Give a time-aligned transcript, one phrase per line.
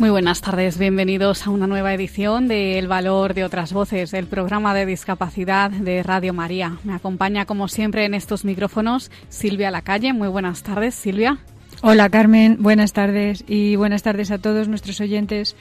[0.00, 4.26] Muy buenas tardes, bienvenidos a una nueva edición de El Valor de otras Voces, el
[4.26, 6.78] programa de discapacidad de Radio María.
[6.84, 10.14] Me acompaña, como siempre, en estos micrófonos Silvia Lacalle.
[10.14, 11.36] Muy buenas tardes, Silvia.
[11.82, 12.56] Hola, Carmen.
[12.60, 15.54] Buenas tardes y buenas tardes a todos nuestros oyentes.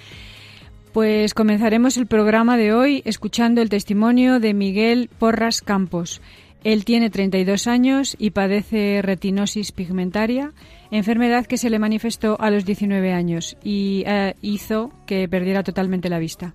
[0.94, 6.22] Pues comenzaremos el programa de hoy escuchando el testimonio de Miguel Porras Campos.
[6.64, 10.54] Él tiene 32 años y padece retinosis pigmentaria
[10.98, 16.10] enfermedad que se le manifestó a los 19 años y eh, hizo que perdiera totalmente
[16.10, 16.54] la vista.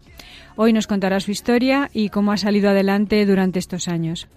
[0.56, 4.28] Hoy nos contará su historia y cómo ha salido adelante durante estos años.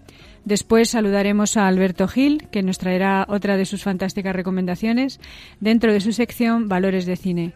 [0.45, 5.19] Después saludaremos a Alberto Gil, que nos traerá otra de sus fantásticas recomendaciones
[5.59, 7.53] dentro de su sección Valores de Cine.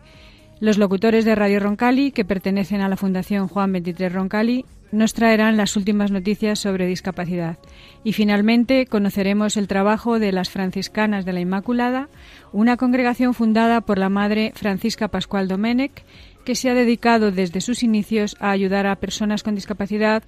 [0.59, 5.58] Los locutores de Radio Roncali, que pertenecen a la Fundación Juan 23 Roncali, nos traerán
[5.58, 7.58] las últimas noticias sobre discapacidad.
[8.03, 12.09] Y finalmente conoceremos el trabajo de las franciscanas de la Inmaculada,
[12.52, 16.03] una congregación fundada por la Madre Francisca Pascual Domenech,
[16.45, 20.23] que se ha dedicado desde sus inicios a ayudar a personas con discapacidad,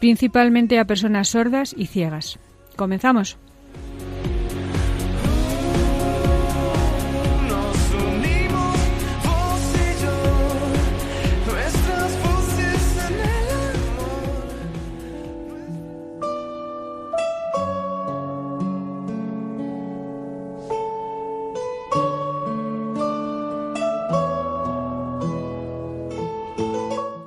[0.00, 2.38] principalmente a personas sordas y ciegas.
[2.76, 3.38] Comenzamos.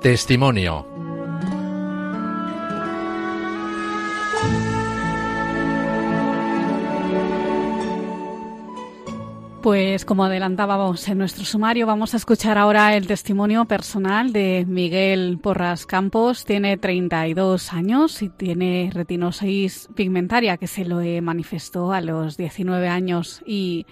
[0.05, 0.94] Testimonio
[9.65, 15.39] Pues como adelantábamos en nuestro sumario, vamos a escuchar ahora el testimonio personal de Miguel
[15.41, 16.45] Porras Campos.
[16.45, 23.41] Tiene 32 años y tiene retinosis pigmentaria que se lo manifestó a los 19 años
[23.43, 23.87] y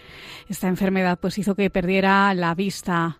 [0.47, 3.17] esta enfermedad pues hizo que perdiera la vista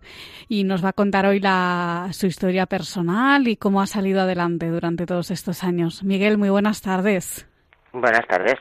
[0.48, 4.70] y nos va a contar hoy la, su historia personal y cómo ha salido adelante
[4.70, 6.04] durante todos estos años.
[6.04, 7.48] Miguel, muy buenas tardes.
[7.94, 8.56] Buenas tardes.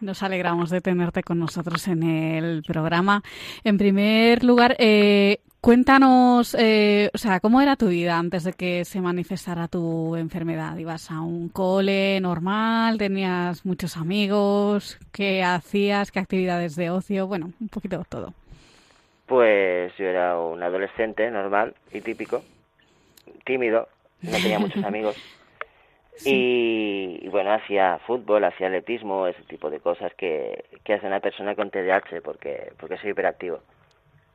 [0.00, 3.22] Nos alegramos de tenerte con nosotros en el programa.
[3.64, 8.84] En primer lugar, eh, cuéntanos, eh, o sea, ¿cómo era tu vida antes de que
[8.84, 10.76] se manifestara tu enfermedad?
[10.76, 12.98] ¿Ibas a un cole normal?
[12.98, 14.96] ¿Tenías muchos amigos?
[15.10, 16.12] ¿Qué hacías?
[16.12, 17.26] ¿Qué actividades de ocio?
[17.26, 18.32] Bueno, un poquito todo.
[19.26, 22.44] Pues yo era un adolescente normal y típico,
[23.44, 23.88] tímido,
[24.22, 25.16] no tenía muchos amigos.
[26.24, 31.54] Y, bueno, hacía fútbol, hacía atletismo, ese tipo de cosas que, que hace una persona
[31.54, 33.60] con TDAH porque, porque soy hiperactivo.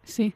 [0.03, 0.33] Sí.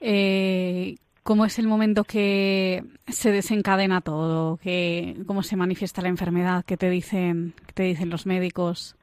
[0.00, 4.58] Eh, ¿Cómo es el momento que se desencadena todo?
[4.58, 6.64] Que, ¿Cómo se manifiesta la enfermedad?
[6.66, 8.94] ¿Qué te dicen, qué te dicen los médicos?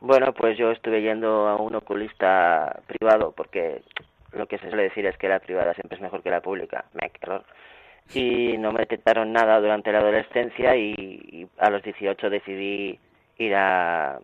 [0.00, 3.82] Bueno, pues yo estuve yendo a un oculista privado porque
[4.32, 6.86] lo que se suele decir es que la privada siempre es mejor que la pública.
[6.94, 7.44] Me error
[8.14, 12.98] y no me detectaron nada durante la adolescencia y, a los 18 decidí
[13.38, 14.18] ir a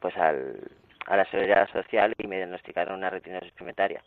[0.00, 0.70] pues al,
[1.06, 4.02] a la seguridad social y me diagnosticaron una retinosis pigmentaria.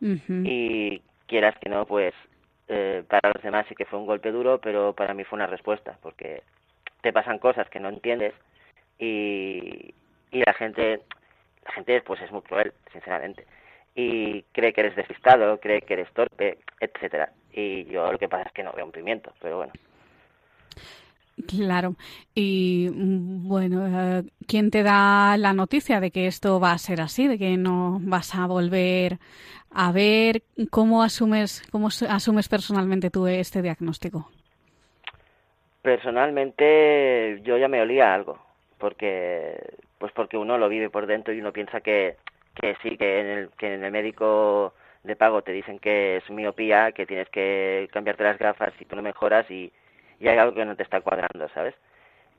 [0.00, 2.14] Y quieras que no, pues
[2.68, 5.46] eh, para los demás sí que fue un golpe duro, pero para mí fue una
[5.46, 6.42] respuesta, porque
[7.02, 8.32] te pasan cosas que no entiendes
[8.98, 9.94] y,
[10.30, 11.02] y la gente,
[11.64, 13.44] la gente pues es muy cruel, sinceramente
[13.94, 17.32] y cree que eres despistado, cree que eres torpe, etcétera.
[17.52, 19.72] Y yo lo que pasa es que no veo un pimiento, pero bueno.
[21.46, 21.94] Claro.
[22.34, 27.00] Y mm, bueno, eh, ¿quién te da la noticia de que esto va a ser
[27.00, 29.18] así, de que no vas a volver
[29.72, 30.42] a ver?
[30.70, 34.30] ¿Cómo asumes, cómo asumes personalmente tú este diagnóstico?
[35.82, 38.38] Personalmente yo ya me olía algo,
[38.78, 39.58] porque
[39.98, 42.16] pues porque uno lo vive por dentro y uno piensa que
[42.54, 46.30] que sí, que en el, que en el médico de pago te dicen que es
[46.30, 49.72] miopía, que tienes que cambiarte las gafas y tú no mejoras y,
[50.18, 51.74] y hay algo que no te está cuadrando, ¿sabes?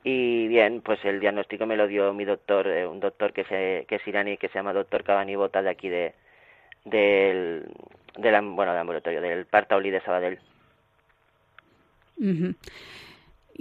[0.04, 3.86] Y bien, pues el diagnóstico me lo dio mi doctor, eh, un doctor que, se,
[3.88, 6.14] que es iraní, que se llama doctor Cabani Bota, de aquí de,
[6.86, 7.72] del,
[8.16, 10.40] bueno, del ambulatorio, del Partauli de Sabadell.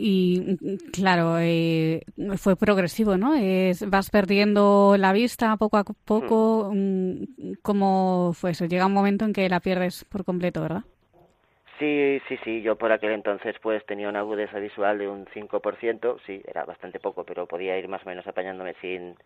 [0.02, 0.56] Y
[0.93, 2.00] claro, eh,
[2.38, 3.35] fue progresivo, ¿no?
[3.35, 6.70] Es, vas perdiendo la vista poco a poco.
[6.73, 7.52] Mm.
[7.62, 8.64] ¿Cómo fue eso?
[8.64, 10.85] Llega un momento en que la pierdes por completo, ¿verdad?
[11.79, 12.62] Sí, sí, sí.
[12.62, 16.17] Yo por aquel entonces pues tenía una agudeza visual de un 5%.
[16.25, 19.17] Sí, era bastante poco, pero podía ir más o menos apañándome sin,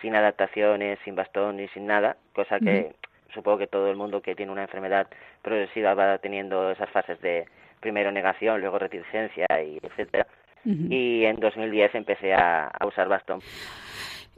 [0.00, 2.94] sin adaptaciones, sin bastón y sin nada, cosa que
[3.34, 5.08] supongo que todo el mundo que tiene una enfermedad
[5.42, 7.46] progresiva va teniendo esas fases de
[7.80, 10.26] primero negación, luego reticencia y etcétera.
[10.64, 13.40] Y en 2010 empecé a, usar bastón.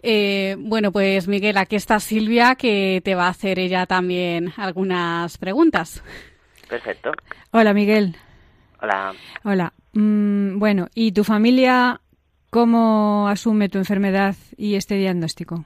[0.03, 5.37] Eh, bueno, pues Miguel, aquí está Silvia que te va a hacer ella también algunas
[5.39, 6.03] preguntas.
[6.69, 7.13] Perfecto.
[7.51, 8.15] Hola Miguel.
[8.81, 9.13] Hola.
[9.45, 9.73] Hola.
[9.93, 12.01] Mm, bueno, ¿y tu familia
[12.51, 15.65] cómo asume tu enfermedad y este diagnóstico?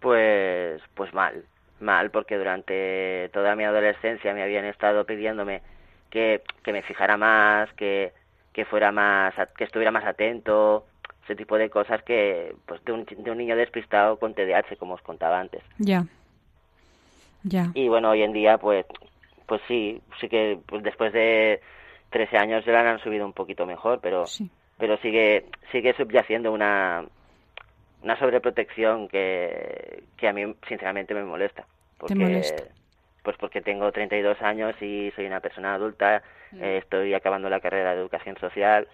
[0.00, 1.42] Pues, pues mal
[1.80, 5.62] mal porque durante toda mi adolescencia me habían estado pidiéndome
[6.10, 8.12] que, que me fijara más, que,
[8.52, 10.86] que fuera más, que estuviera más atento,
[11.24, 14.94] ese tipo de cosas que, pues, de un, de un niño despistado con TDAH, como
[14.94, 15.62] os contaba antes.
[15.78, 16.04] Ya.
[17.42, 17.70] Ya.
[17.74, 18.86] Y bueno, hoy en día, pues,
[19.46, 21.60] pues sí, sí que pues después de
[22.10, 24.24] 13 años ya la han subido un poquito mejor, pero,
[24.78, 27.04] pero sigue, sigue subyaciendo una,
[28.02, 31.66] una sobreprotección que, que a mí sinceramente me molesta.
[31.98, 32.64] Porque, ¿Te molesta?
[33.28, 36.62] Pues porque tengo 32 años y soy una persona adulta, mm.
[36.62, 38.88] eh, estoy acabando la carrera de educación social,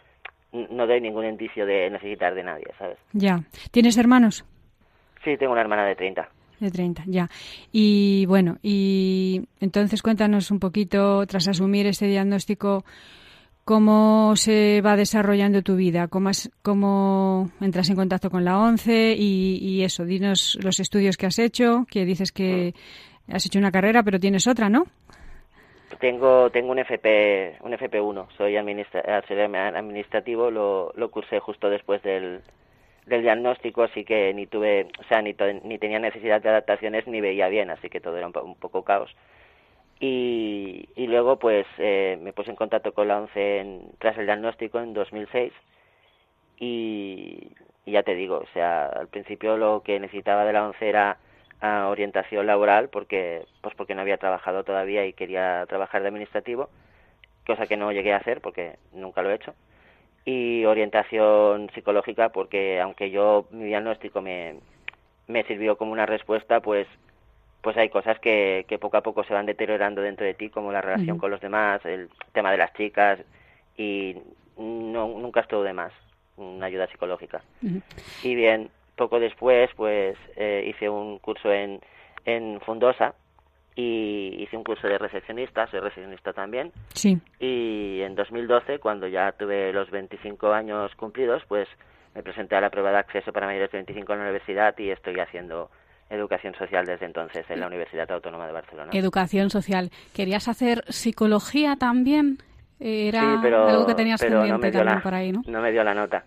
[0.50, 2.98] no doy ningún indicio de necesitar de nadie, ¿sabes?
[3.12, 3.44] Ya.
[3.70, 4.44] ¿Tienes hermanos?
[5.22, 6.28] Sí, tengo una hermana de 30.
[6.58, 7.28] De 30, ya.
[7.70, 12.84] Y bueno, y entonces cuéntanos un poquito, tras asumir este diagnóstico,
[13.64, 16.30] cómo se va desarrollando tu vida, cómo,
[16.62, 21.86] cómo entras en contacto con la ONCE y, eso, dinos los estudios que has hecho,
[21.88, 22.74] que dices que
[23.28, 24.84] has hecho una carrera pero tienes otra, ¿no?
[26.00, 32.42] Tengo tengo un FP un FP1, soy administrativo, lo, lo cursé justo después del,
[33.06, 35.34] del diagnóstico, así que ni tuve, o sea, ni,
[35.64, 39.14] ni tenía necesidad de adaptaciones ni veía bien, así que todo era un poco caos.
[40.00, 44.80] Y, y luego pues eh, me puse en contacto con la ONCE tras el diagnóstico
[44.80, 45.52] en 2006
[46.58, 47.52] y,
[47.86, 51.18] y, ya te digo, o sea, al principio lo que necesitaba de la ONCE era
[51.60, 56.68] ah, orientación laboral porque pues porque no había trabajado todavía y quería trabajar de administrativo,
[57.46, 59.54] cosa que no llegué a hacer porque nunca lo he hecho.
[60.24, 64.56] Y orientación psicológica porque aunque yo mi diagnóstico me,
[65.26, 66.86] me sirvió como una respuesta, pues
[67.64, 70.70] pues hay cosas que, que poco a poco se van deteriorando dentro de ti, como
[70.70, 73.18] la relación con los demás, el tema de las chicas,
[73.74, 74.16] y
[74.58, 75.90] no, nunca estuvo de más
[76.36, 77.42] una ayuda psicológica.
[78.22, 81.80] Y bien, poco después, pues eh, hice un curso en,
[82.24, 83.14] en Fundosa
[83.76, 86.72] y hice un curso de recepcionista, soy recepcionista también.
[86.94, 87.18] Sí.
[87.40, 91.68] Y en 2012, cuando ya tuve los 25 años cumplidos, pues
[92.14, 94.90] me presenté a la prueba de acceso para mayores de 25 en la universidad y
[94.90, 95.70] estoy haciendo
[96.10, 98.90] educación social desde entonces en la Universidad Autónoma de Barcelona.
[98.92, 99.90] Educación social.
[100.14, 102.38] ¿Querías hacer psicología también?
[102.78, 105.42] Era algo que tenías pendiente también por ahí, ¿no?
[105.46, 106.24] No me dio la nota.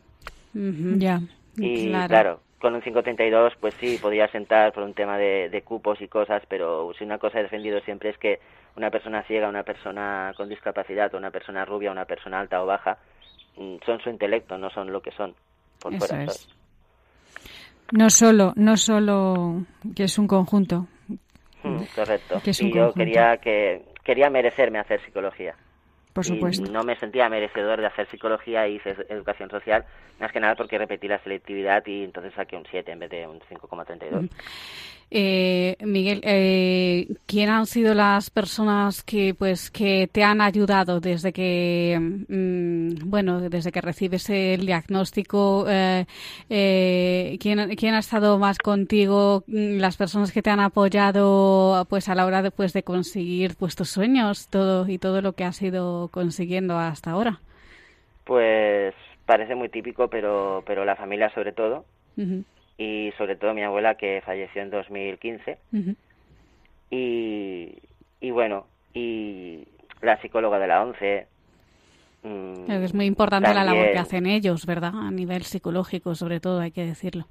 [0.53, 1.21] Ya.
[1.55, 2.41] Y claro.
[2.59, 6.43] Con un 532 pues sí, podía sentar por un tema de, de, cupos y cosas,
[6.47, 8.39] pero si una cosa he defendido siempre es que
[8.75, 12.97] una persona ciega, una persona con discapacidad, una persona rubia, una persona alta o baja,
[13.57, 15.35] mm, son su intelecto, no son lo que son.
[15.79, 16.49] Por Eso es.
[17.91, 19.61] No solo, no solo
[19.95, 20.87] que es un conjunto.
[21.63, 22.41] Mm, correcto.
[22.45, 25.55] y yo quería que quería merecerme hacer psicología.
[26.17, 26.71] Por supuesto.
[26.71, 29.85] no me sentía merecedor de hacer psicología y hice educación social,
[30.19, 33.27] más que nada porque repetí la selectividad y entonces saqué un 7 en vez de
[33.27, 34.27] un 5,32.
[35.09, 41.31] Eh, Miguel, eh, ¿quién han sido las personas que, pues, que te han ayudado desde
[41.31, 41.97] que,
[42.27, 45.65] mm, bueno, desde que recibes el diagnóstico?
[45.69, 46.05] Eh,
[46.49, 49.43] eh ¿quién, ¿quién, ha estado más contigo?
[49.47, 53.55] Mm, las personas que te han apoyado, pues, a la hora de, pues, de conseguir,
[53.57, 57.39] pues, tus sueños, todo y todo lo que has ido consiguiendo hasta ahora.
[58.25, 58.93] Pues
[59.25, 61.85] parece muy típico, pero, pero la familia sobre todo
[62.77, 65.57] y sobre todo mi abuela que falleció en 2015
[66.91, 67.75] y,
[68.21, 69.67] y bueno y
[70.01, 71.27] la psicóloga de la ONCE
[72.23, 76.59] mm, es muy importante la labor que hacen ellos verdad a nivel psicológico sobre todo
[76.59, 77.25] hay que decirlo.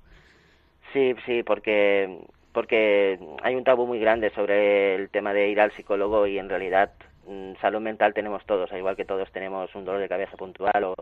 [0.92, 2.18] Sí sí porque
[2.52, 6.48] porque hay un tabú muy grande sobre el tema de ir al psicólogo y en
[6.48, 6.90] realidad
[7.28, 10.94] mm, salud mental tenemos todos, igual que todos tenemos un dolor de cabeza puntual o,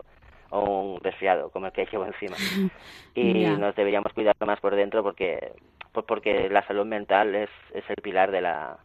[0.49, 2.35] o un resfriado como el que llevo encima.
[3.17, 5.53] Y nos deberíamos cuidar más por dentro porque
[5.93, 8.77] pues porque la salud mental es, es el pilar de la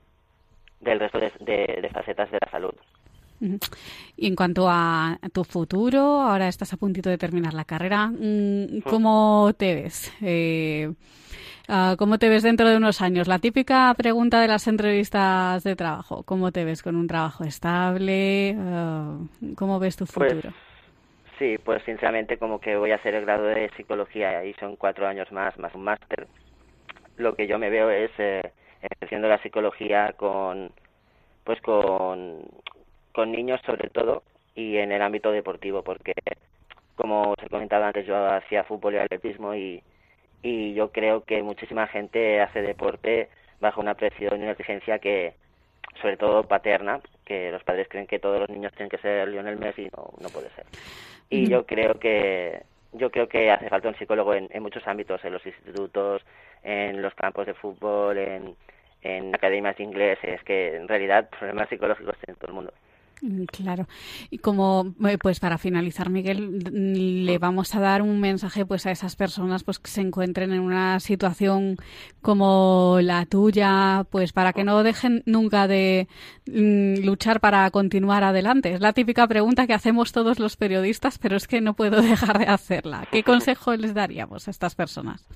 [0.80, 1.30] del resto de,
[1.82, 2.72] de, facetas de la salud.
[4.16, 8.82] Y en cuanto a tu futuro, ahora estás a puntito de terminar la carrera, mm,
[8.84, 10.12] ¿cómo te ves?
[10.22, 10.92] Eh,
[11.68, 13.28] ah, ¿Cómo te ves dentro de unos años?
[13.28, 16.22] La típica pregunta de las entrevistas de trabajo.
[16.22, 18.56] ¿Cómo te ves con un trabajo estable?
[18.58, 19.18] Ah,
[19.56, 20.54] ¿Cómo ves tu pues futuro?
[21.40, 25.06] Sí, pues sinceramente como que voy a hacer el grado de psicología y son cuatro
[25.08, 26.26] años más, más un máster.
[27.16, 30.70] Lo que yo me veo es eh, ejerciendo la psicología con,
[31.44, 32.42] pues con,
[33.14, 34.22] con niños sobre todo
[34.54, 36.12] y en el ámbito deportivo porque
[36.94, 39.82] como os he comentado antes yo hacía fútbol y atletismo y,
[40.42, 43.30] y yo creo que muchísima gente hace deporte
[43.60, 45.32] bajo una presión y una exigencia que
[46.02, 49.58] sobre todo paterna que los padres creen que todos los niños tienen que ser Lionel
[49.58, 50.66] Messi no no puede ser
[51.30, 55.32] y yo creo que yo creo que hace falta un psicólogo en, muchos ámbitos, en
[55.32, 56.22] los institutos,
[56.64, 58.56] en los campos de fútbol, en,
[59.02, 60.18] en academias de inglés.
[60.22, 62.72] Es que en realidad problemas psicológicos tiene todo el mundo.
[63.22, 63.86] Mm, claro.
[64.30, 68.90] Y como eh, pues para finalizar, Miguel, le vamos a dar un mensaje pues a
[68.90, 71.76] esas personas pues que se encuentren en una situación
[72.22, 76.08] como la tuya, pues para que no dejen nunca de
[76.46, 78.72] mm, luchar para continuar adelante.
[78.72, 82.38] Es la típica pregunta que hacemos todos los periodistas, pero es que no puedo dejar
[82.38, 83.06] de hacerla.
[83.10, 85.26] ¿Qué consejo les daríamos a estas personas?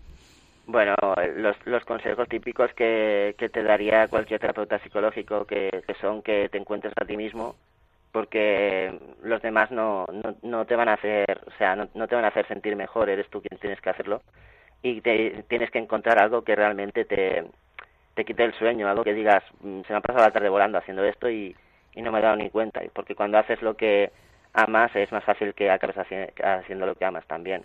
[0.66, 0.94] Bueno,
[1.36, 6.48] los, los consejos típicos que, que te daría cualquier terapeuta psicológico que, que son que
[6.48, 7.56] te encuentres a ti mismo,
[8.14, 12.24] porque los demás no, no, no te van a hacer, o sea, no, te van
[12.24, 14.22] a hacer sentir mejor, eres tú quien tienes que hacerlo
[14.82, 17.44] y te, tienes que encontrar algo que realmente te,
[18.14, 20.78] te quite el sueño, algo que digas, mm, se me ha pasado la tarde volando
[20.78, 21.56] haciendo esto y,
[21.92, 24.12] y no me he dado ni cuenta, porque cuando haces lo que
[24.52, 27.64] amas es más fácil que acabes haciendo lo que amas también.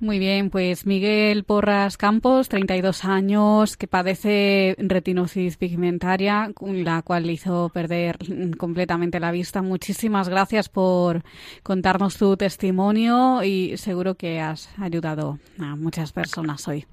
[0.00, 7.32] Muy bien, pues Miguel Porras Campos, 32 años, que padece retinosis pigmentaria, la cual le
[7.32, 8.18] hizo perder
[8.56, 9.62] completamente la vista.
[9.62, 11.22] Muchísimas gracias por
[11.62, 16.86] contarnos tu testimonio y seguro que has ayudado a muchas personas hoy.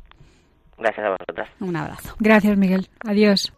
[0.77, 1.49] Gracias a vosotras.
[1.59, 2.15] Un abrazo.
[2.19, 2.87] Gracias, Miguel.
[3.05, 3.53] Adiós.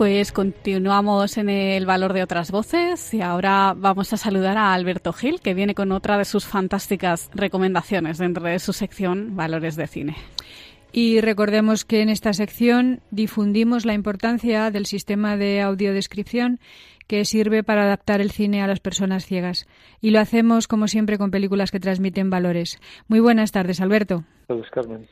[0.00, 5.12] Pues continuamos en el valor de otras voces y ahora vamos a saludar a Alberto
[5.12, 9.86] Gil, que viene con otra de sus fantásticas recomendaciones dentro de su sección Valores de
[9.86, 10.16] Cine.
[10.90, 16.60] Y recordemos que en esta sección difundimos la importancia del sistema de audiodescripción
[17.06, 19.68] que sirve para adaptar el cine a las personas ciegas.
[20.00, 22.80] Y lo hacemos, como siempre, con películas que transmiten valores.
[23.06, 24.24] Muy buenas tardes, Alberto.
[24.48, 25.06] Buenas, Carmen.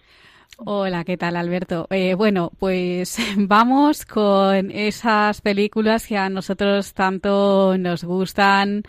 [0.56, 1.86] Hola, ¿qué tal, Alberto?
[1.90, 8.82] Eh, bueno, pues vamos con esas películas que a nosotros tanto nos gustan,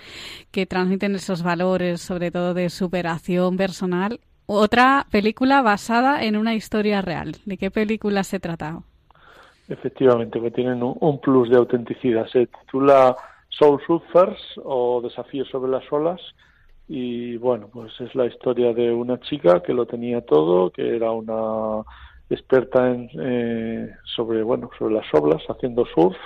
[0.51, 4.19] que transmiten esos valores, sobre todo de superación personal.
[4.47, 7.35] Otra película basada en una historia real.
[7.45, 8.79] ¿De qué película se trata?
[9.67, 12.25] Efectivamente, que tienen un, plus de autenticidad.
[12.27, 13.15] Se titula
[13.49, 16.19] Soul Surfers o Desafíos sobre las olas
[16.89, 21.12] y bueno, pues es la historia de una chica que lo tenía todo, que era
[21.12, 21.84] una
[22.31, 26.17] experta en, eh, sobre bueno sobre las olas haciendo surf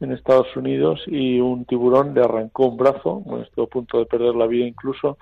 [0.00, 4.06] en Estados Unidos y un tiburón le arrancó un brazo, bueno, estuvo a punto de
[4.06, 5.16] perder la vida incluso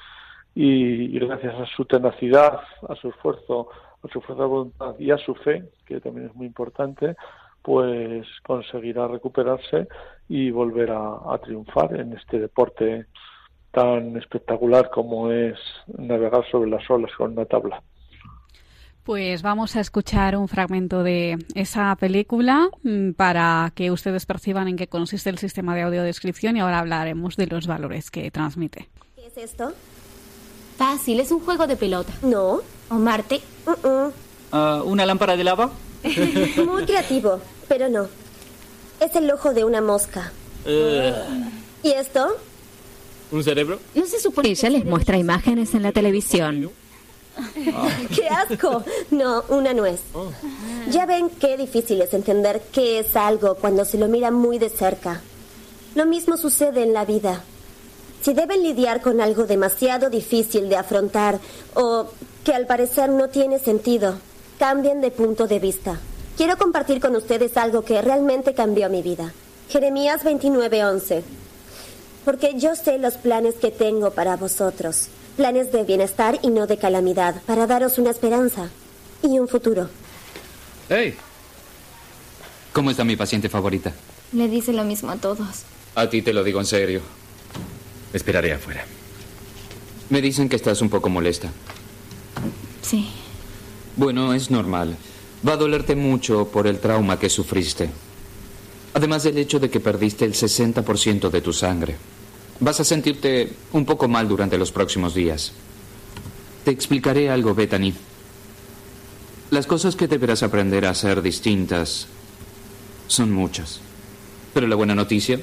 [0.56, 3.68] y, gracias a su tenacidad, a su esfuerzo,
[4.02, 7.14] a su fuerza de voluntad y a su fe, que también es muy importante,
[7.62, 9.86] pues conseguirá recuperarse
[10.28, 13.06] y volver a triunfar en este deporte
[13.72, 17.82] tan espectacular como es navegar sobre las olas con una tabla.
[19.04, 24.76] Pues vamos a escuchar un fragmento de esa película mm, para que ustedes perciban en
[24.76, 28.88] qué consiste el sistema de audiodescripción y ahora hablaremos de los valores que transmite.
[29.16, 29.72] ¿Qué es esto?
[30.76, 32.12] Fácil, es un juego de pelota.
[32.22, 32.60] No.
[32.90, 33.40] ¿O Marte?
[34.52, 35.70] Ah, ¿Una lámpara de lava?
[36.66, 38.06] Muy creativo, pero no.
[39.00, 40.32] Es el ojo de una mosca.
[40.66, 41.14] Eh.
[41.82, 42.36] ¿Y esto?
[43.30, 43.78] ¿Un cerebro?
[43.94, 44.50] No se supone.
[44.50, 46.70] Ella les muestra imágenes en la televisión.
[48.14, 48.84] ¡Qué asco!
[49.10, 50.00] No, una nuez.
[50.14, 50.30] Oh.
[50.90, 54.68] Ya ven qué difícil es entender qué es algo cuando se lo mira muy de
[54.68, 55.22] cerca.
[55.94, 57.42] Lo mismo sucede en la vida.
[58.22, 61.40] Si deben lidiar con algo demasiado difícil de afrontar
[61.74, 62.08] o
[62.44, 64.18] que al parecer no tiene sentido,
[64.58, 65.98] cambien de punto de vista.
[66.36, 69.32] Quiero compartir con ustedes algo que realmente cambió mi vida.
[69.68, 71.22] Jeremías 29:11.
[72.24, 76.76] Porque yo sé los planes que tengo para vosotros, planes de bienestar y no de
[76.76, 78.68] calamidad, para daros una esperanza
[79.22, 79.88] y un futuro.
[80.88, 81.14] ¡Hey!
[82.72, 83.92] ¿Cómo está mi paciente favorita?
[84.32, 85.64] Le dice lo mismo a todos.
[85.94, 87.00] A ti te lo digo en serio.
[88.12, 88.84] Esperaré afuera.
[90.08, 91.48] Me dicen que estás un poco molesta.
[92.82, 93.08] Sí.
[93.96, 94.96] Bueno, es normal.
[95.46, 97.90] Va a dolerte mucho por el trauma que sufriste.
[98.94, 101.96] Además del hecho de que perdiste el 60% de tu sangre.
[102.58, 105.52] Vas a sentirte un poco mal durante los próximos días.
[106.64, 107.94] Te explicaré algo, Bethany.
[109.50, 112.06] Las cosas que deberás aprender a hacer distintas
[113.06, 113.80] son muchas.
[114.52, 115.40] Pero la buena noticia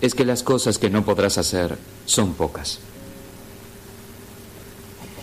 [0.00, 2.80] es que las cosas que no podrás hacer son pocas.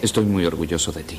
[0.01, 1.17] Estoy muy orgulloso de ti.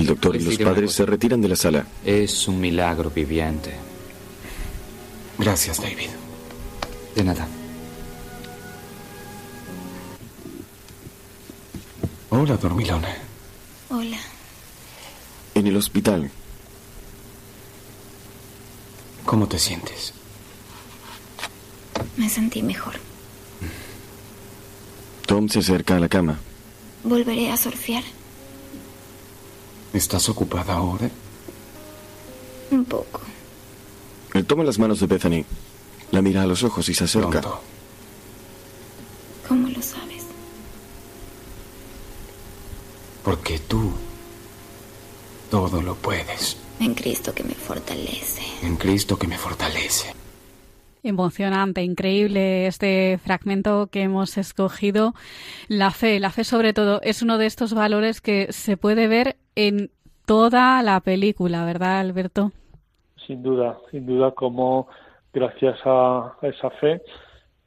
[0.00, 1.86] El doctor y los padres se retiran de la sala.
[2.06, 3.74] Es un milagro viviente.
[5.36, 6.08] Gracias, David.
[7.14, 7.46] De nada.
[12.30, 13.14] Hola, dormilona.
[13.90, 14.16] Hola.
[15.54, 16.30] En el hospital.
[19.26, 20.14] ¿Cómo te sientes?
[22.16, 22.94] Me sentí mejor.
[25.26, 26.38] Tom se acerca a la cama.
[27.04, 28.02] Volveré a surfear.
[29.92, 31.10] ¿Estás ocupada ahora?
[32.70, 33.20] Un poco.
[34.34, 35.44] Él toma las manos de Bethany,
[36.12, 37.40] la mira a los ojos y se acerca.
[37.40, 37.60] Pronto.
[39.48, 40.26] ¿Cómo lo sabes?
[43.24, 43.92] Porque tú
[45.50, 46.56] todo lo puedes.
[46.78, 48.42] En Cristo que me fortalece.
[48.62, 50.14] En Cristo que me fortalece.
[51.02, 55.14] Emocionante, increíble este fragmento que hemos escogido.
[55.66, 59.36] La fe, la fe sobre todo, es uno de estos valores que se puede ver
[59.54, 59.90] en
[60.26, 62.52] toda la película, ¿verdad, Alberto?
[63.26, 64.88] Sin duda, sin duda, como
[65.32, 67.02] gracias a esa fe,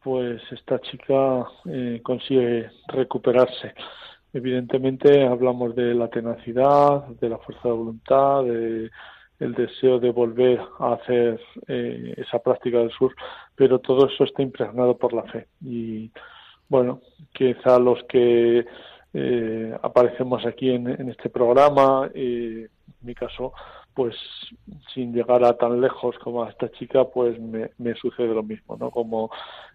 [0.03, 3.73] pues esta chica eh, consigue recuperarse.
[4.33, 8.89] Evidentemente hablamos de la tenacidad, de la fuerza de voluntad, de
[9.39, 13.13] el deseo de volver a hacer eh, esa práctica del sur,
[13.55, 15.47] pero todo eso está impregnado por la fe.
[15.61, 16.11] Y
[16.69, 17.01] bueno,
[17.33, 18.65] quizá los que
[19.13, 23.53] eh, aparecemos aquí en, en este programa, eh, en mi caso,
[23.93, 24.15] pues
[24.93, 28.75] sin llegar a tan lejos como a esta chica, pues me, me sucede lo mismo,
[28.77, 28.89] ¿no?
[28.89, 29.29] Como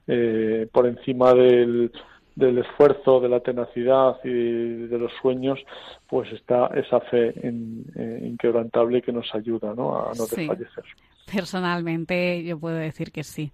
[0.09, 1.93] eh, por encima del,
[2.35, 5.61] del esfuerzo, de la tenacidad y de los sueños,
[6.09, 9.99] pues está esa fe en, eh, inquebrantable que nos ayuda ¿no?
[9.99, 10.37] a no Sí.
[10.37, 10.85] desfallecer.
[11.33, 13.53] Personalmente yo puedo decir que sí.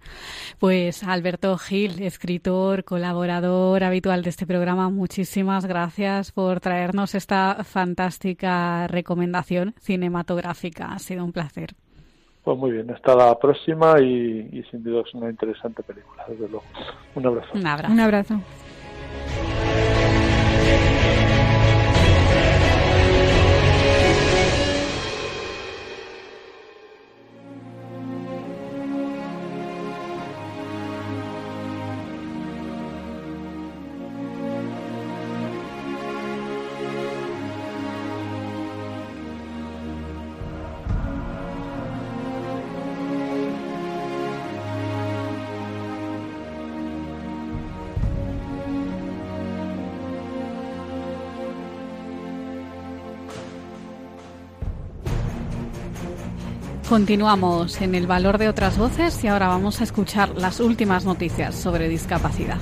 [0.59, 8.87] Pues Alberto Gil, escritor, colaborador habitual de este programa, muchísimas gracias por traernos esta fantástica
[8.87, 10.91] recomendación cinematográfica.
[10.91, 11.75] Ha sido un placer.
[12.43, 16.47] Pues muy bien, hasta la próxima y, y sin duda es una interesante película, desde
[16.47, 16.63] luego.
[17.15, 17.49] Un abrazo.
[17.55, 17.93] Un abrazo.
[17.93, 18.41] Un abrazo.
[56.95, 61.53] Continuamos en el valor de otras voces y ahora vamos a escuchar las últimas noticias
[61.53, 62.57] sobre discapacidad.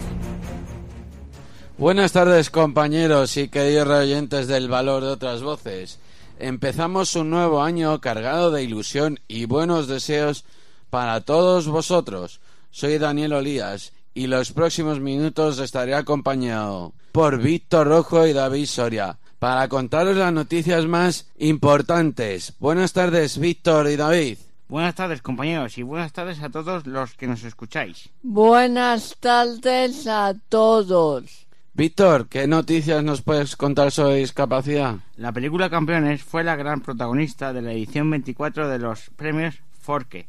[1.78, 6.00] Buenas tardes compañeros y queridos oyentes del valor de otras voces.
[6.40, 10.46] Empezamos un nuevo año cargado de ilusión y buenos deseos
[10.90, 12.40] para todos vosotros.
[12.72, 19.20] Soy Daniel Olías y los próximos minutos estaré acompañado por Víctor Rojo y David Soria
[19.44, 22.54] para contaros las noticias más importantes.
[22.60, 24.38] Buenas tardes Víctor y David.
[24.70, 28.08] Buenas tardes compañeros y buenas tardes a todos los que nos escucháis.
[28.22, 31.46] Buenas tardes a todos.
[31.74, 34.96] Víctor, ¿qué noticias nos puedes contar sobre discapacidad?
[35.18, 40.26] La película Campeones fue la gran protagonista de la edición 24 de los premios Forque,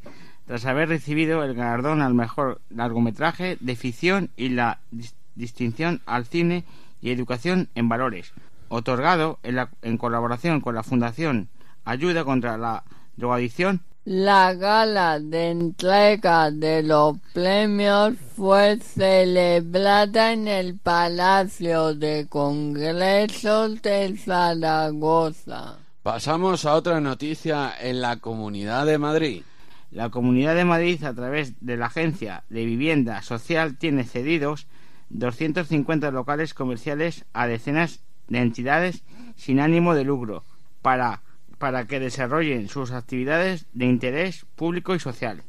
[0.48, 6.26] tras haber recibido el galardón al mejor largometraje de ficción y la dis- distinción al
[6.26, 6.64] cine
[7.00, 8.32] y educación en valores,
[8.68, 11.48] otorgado en, la- en colaboración con la Fundación
[11.84, 12.82] Ayuda contra la
[13.16, 13.82] drogadicción.
[14.06, 24.16] La gala de entrega de los premios fue celebrada en el Palacio de Congresos de
[24.18, 25.76] Zaragoza.
[26.02, 29.42] Pasamos a otra noticia en la Comunidad de Madrid.
[29.90, 34.66] La Comunidad de Madrid, a través de la Agencia de Vivienda Social, tiene cedidos
[35.10, 39.02] 250 locales comerciales a decenas de entidades
[39.36, 40.44] sin ánimo de lucro
[40.82, 41.22] para,
[41.58, 45.42] para que desarrollen sus actividades de interés público y social.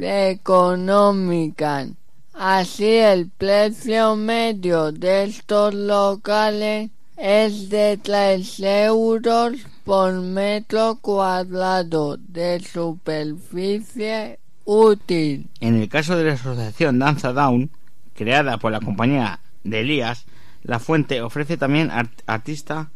[0.00, 1.90] económicas.
[2.32, 12.58] Así el precio medio de estos locales es de 3 euros por metro cuadrado de
[12.58, 15.48] superficie útil.
[15.60, 17.70] En el caso de la asociación Danza Down,
[18.14, 20.26] creada por la compañía de Elías,
[20.62, 22.90] la fuente ofrece también art artista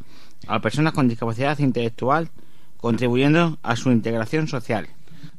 [0.46, 2.30] a personas con discapacidad intelectual,
[2.78, 4.88] contribuyendo a su integración social.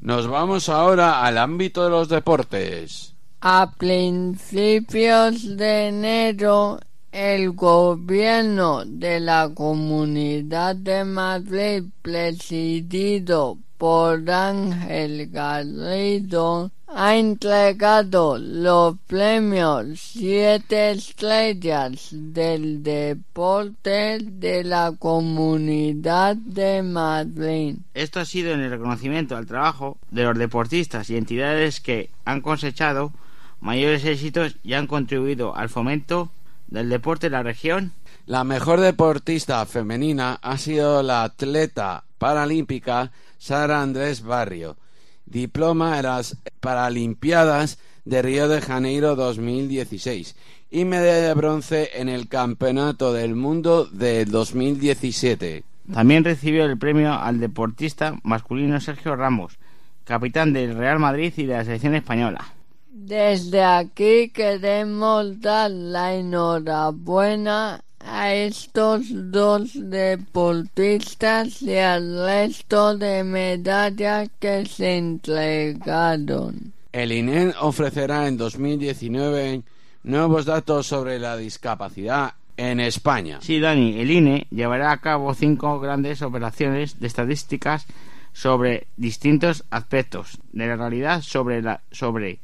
[0.02, 3.16] Nos vamos ahora al ámbito de los deportes.
[3.42, 6.80] A principios de enero,
[7.12, 20.00] el gobierno de la Comunidad de Madrid, presidido por Ángel Garrido, ha entregado los premios
[20.00, 27.76] Siete Estrellas del Deporte de la Comunidad de Madrid.
[27.94, 32.42] Esto ha sido en el reconocimiento al trabajo de los deportistas y entidades que han
[32.42, 33.14] cosechado
[33.62, 36.32] mayores éxitos y han contribuido al fomento
[36.70, 37.94] del deporte en la región.
[38.26, 44.78] La mejor deportista femenina ha sido la atleta paralímpica Sara Andrés Barrio,
[45.26, 50.36] diploma en las Paralimpiadas de Río de Janeiro 2016
[50.72, 55.64] y medalla de bronce en el Campeonato del Mundo de 2017.
[55.92, 59.58] También recibió el premio al deportista masculino Sergio Ramos,
[60.04, 62.59] capitán del Real Madrid y de la selección española.
[62.92, 74.30] Desde aquí queremos dar la enhorabuena a estos dos deportistas y al resto de medallas
[74.40, 76.74] que se entregaron.
[76.92, 79.62] El INE ofrecerá en 2019
[80.04, 83.38] nuevos datos sobre la discapacidad en España.
[83.42, 87.86] Sí, Dani, el INE llevará a cabo cinco grandes operaciones de estadísticas
[88.34, 92.40] sobre distintos aspectos de la realidad sobre la sobre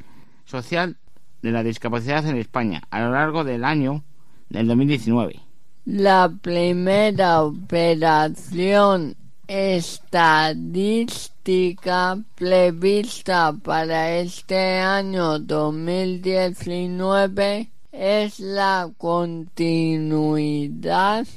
[0.45, 0.97] social
[1.41, 4.03] de la discapacidad en España a lo largo del año
[4.49, 5.41] del 2019.
[5.86, 9.15] La primera operación
[9.47, 21.27] estadística prevista para este año 2019 es la continuidad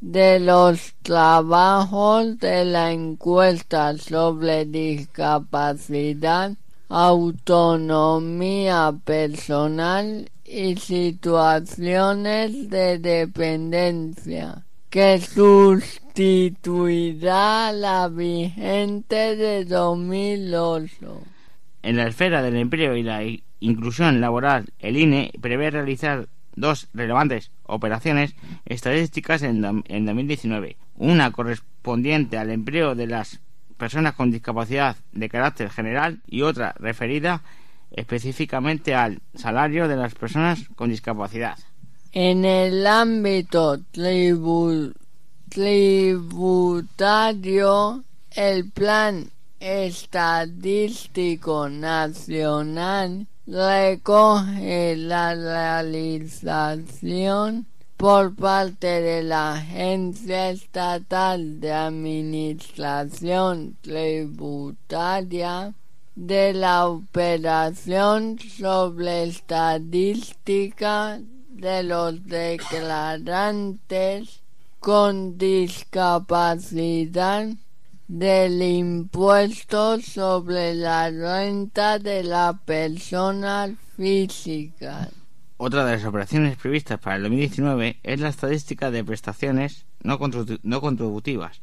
[0.00, 6.52] de los trabajos de la encuesta sobre discapacidad,
[6.88, 21.22] autonomía personal y situaciones de dependencia que sustituirá la vigente de 2008.
[21.82, 23.20] En la esfera del empleo y la
[23.60, 30.78] inclusión laboral, el INE prevé realizar dos relevantes operaciones estadísticas en, en 2019.
[30.96, 33.42] Una correspondiente al empleo de las
[33.78, 37.40] personas con discapacidad de carácter general y otra referida
[37.90, 41.56] específicamente al salario de las personas con discapacidad.
[42.12, 44.92] En el ámbito tribu
[45.48, 46.84] tributario,
[48.32, 57.66] el Plan Estadístico Nacional recoge la realización
[57.98, 65.74] por parte de la Agencia Estatal de Administración Tributaria
[66.14, 74.42] de la operación sobre estadística de los declarantes
[74.78, 77.48] con discapacidad
[78.06, 85.10] del impuesto sobre la renta de la persona física.
[85.60, 91.60] Otra de las operaciones previstas para el 2019 es la estadística de prestaciones no, contributivas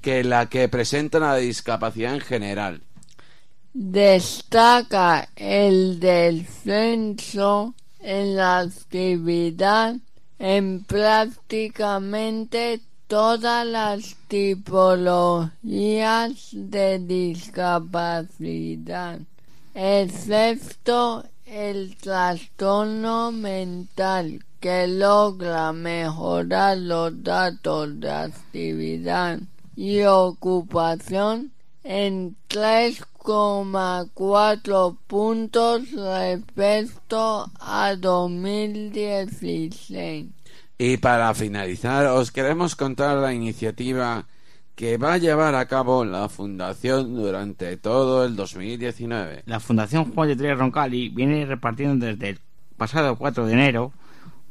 [0.00, 2.82] que la que presenta la discapacidad en general.
[3.80, 9.94] Destaca el descenso en la actividad
[10.40, 19.20] en prácticamente todas las tipologías de discapacidad,
[19.74, 29.38] excepto el trastorno mental que logra mejorar los datos de actividad
[29.76, 31.52] y ocupación
[31.84, 32.34] en
[33.28, 40.26] 3,4 puntos respecto a 2016.
[40.78, 44.24] Y para finalizar, os queremos contar la iniciativa
[44.74, 49.42] que va a llevar a cabo la Fundación durante todo el 2019.
[49.44, 52.38] La Fundación Juan de Tres Roncalli viene repartiendo desde el
[52.78, 53.92] pasado 4 de enero,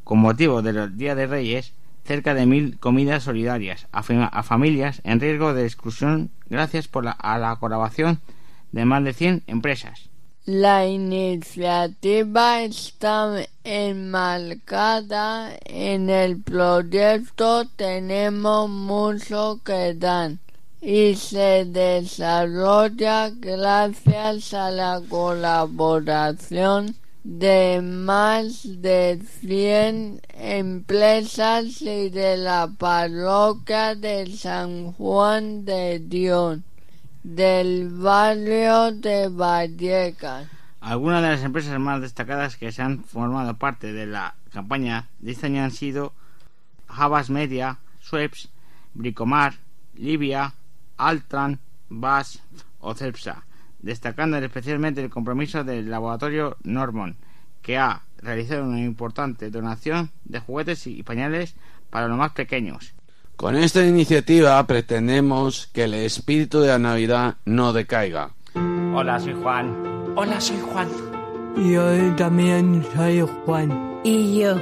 [0.04, 1.74] con motivo del Día de Reyes,
[2.06, 7.12] cerca de mil comidas solidarias a, a familias en riesgo de exclusión gracias por la,
[7.12, 8.22] a la colaboración
[8.72, 10.10] de más de 100 empresas.
[10.48, 20.38] La iniciativa está enmarcada en el proyecto Tenemos mucho que dar
[20.80, 32.72] y se desarrolla gracias a la colaboración de más de 100 empresas y de la
[32.78, 36.60] parroquia de San Juan de Dios
[37.28, 40.48] del barrio de Vallecas.
[40.80, 45.34] Algunas de las empresas más destacadas que se han formado parte de la campaña de
[45.34, 46.14] este año han sido
[46.88, 48.48] Havas Media, Sweps,
[48.94, 49.56] Bricomar,
[49.96, 50.54] Libia,
[50.96, 51.60] Altran,
[51.90, 52.42] Bas
[52.80, 53.44] o Cepsa,
[53.80, 57.18] destacando especialmente el compromiso del laboratorio Normon,
[57.62, 61.56] que ha realizado una importante donación de juguetes y pañales
[61.90, 62.94] para los más pequeños.
[63.38, 68.32] Con esta iniciativa pretendemos que el espíritu de la Navidad no decaiga.
[68.96, 70.14] Hola, soy Juan.
[70.16, 70.88] Hola, soy Juan.
[71.56, 74.00] Yo también soy Juan.
[74.04, 74.56] Y yo.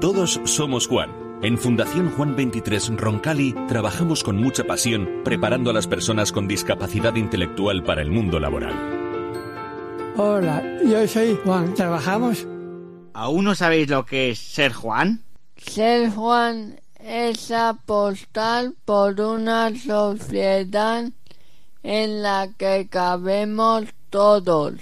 [0.00, 1.10] Todos somos Juan.
[1.42, 7.14] En Fundación Juan 23 Roncali trabajamos con mucha pasión preparando a las personas con discapacidad
[7.14, 8.72] intelectual para el mundo laboral.
[10.16, 11.74] Hola, yo soy Juan.
[11.74, 12.46] ¿Trabajamos?
[13.12, 15.24] ¿Aún no sabéis lo que es ser Juan?
[15.58, 21.10] Ser Juan es apostar por una sociedad
[21.82, 24.74] en la que cabemos todos,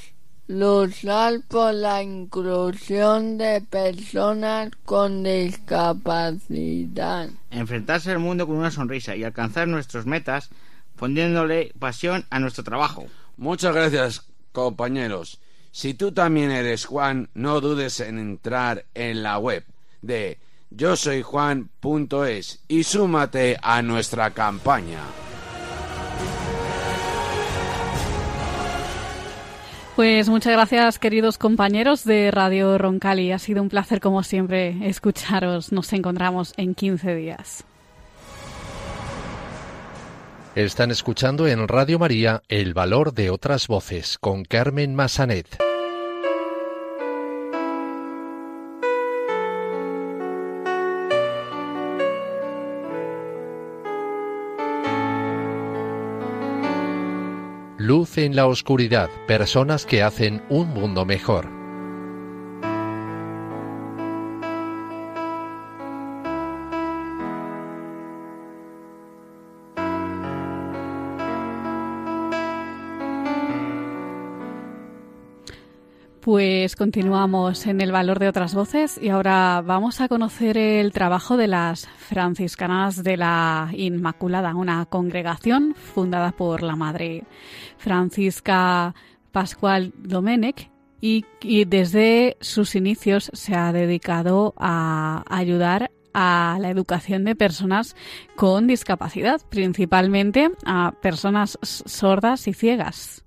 [0.49, 5.71] luchar por la inclusión de personas con discapacidad,
[7.53, 10.51] enfrentarse al mundo con una sonrisa y alcanzar nuestras metas
[10.97, 13.07] poniéndole pasión a nuestro trabajo.
[13.37, 15.39] Muchas gracias, compañeros.
[15.71, 19.65] Si tú también eres Juan, no dudes en entrar en la web
[20.03, 20.39] de
[20.71, 25.01] yo soy Juan.es y súmate a nuestra campaña.
[29.97, 33.33] Pues muchas gracias, queridos compañeros de Radio Roncali.
[33.33, 35.73] Ha sido un placer, como siempre, escucharos.
[35.73, 37.65] Nos encontramos en 15 días.
[40.55, 45.66] Están escuchando en Radio María El Valor de otras Voces con Carmen Massanet.
[57.87, 61.56] Luz en la oscuridad, personas que hacen un mundo mejor.
[76.27, 81.37] Pues continuamos en el valor de otras voces y ahora vamos a conocer el trabajo
[81.37, 87.23] de las franciscanas de la Inmaculada, una congregación fundada por la Madre
[87.79, 88.93] Francisca
[89.31, 90.69] Pascual Domenech
[91.01, 97.95] y, y desde sus inicios se ha dedicado a ayudar a la educación de personas
[98.35, 103.26] con discapacidad, principalmente a personas sordas y ciegas.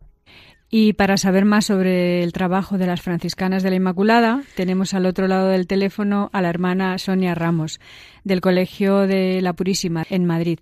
[0.72, 5.08] Y para saber más sobre el trabajo de las franciscanas de la Inmaculada, tenemos al
[5.08, 7.80] otro lado del teléfono a la hermana Sonia Ramos,
[8.24, 10.60] del Colegio de la Purísima, en Madrid.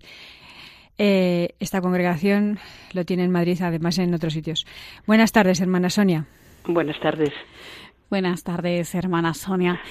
[0.98, 2.58] Eh, esta congregación
[2.94, 4.66] lo tiene en Madrid, además en otros sitios.
[5.06, 6.26] Buenas tardes, hermana Sonia.
[6.66, 7.34] Buenas tardes.
[8.10, 9.82] Buenas tardes, hermana Sonia.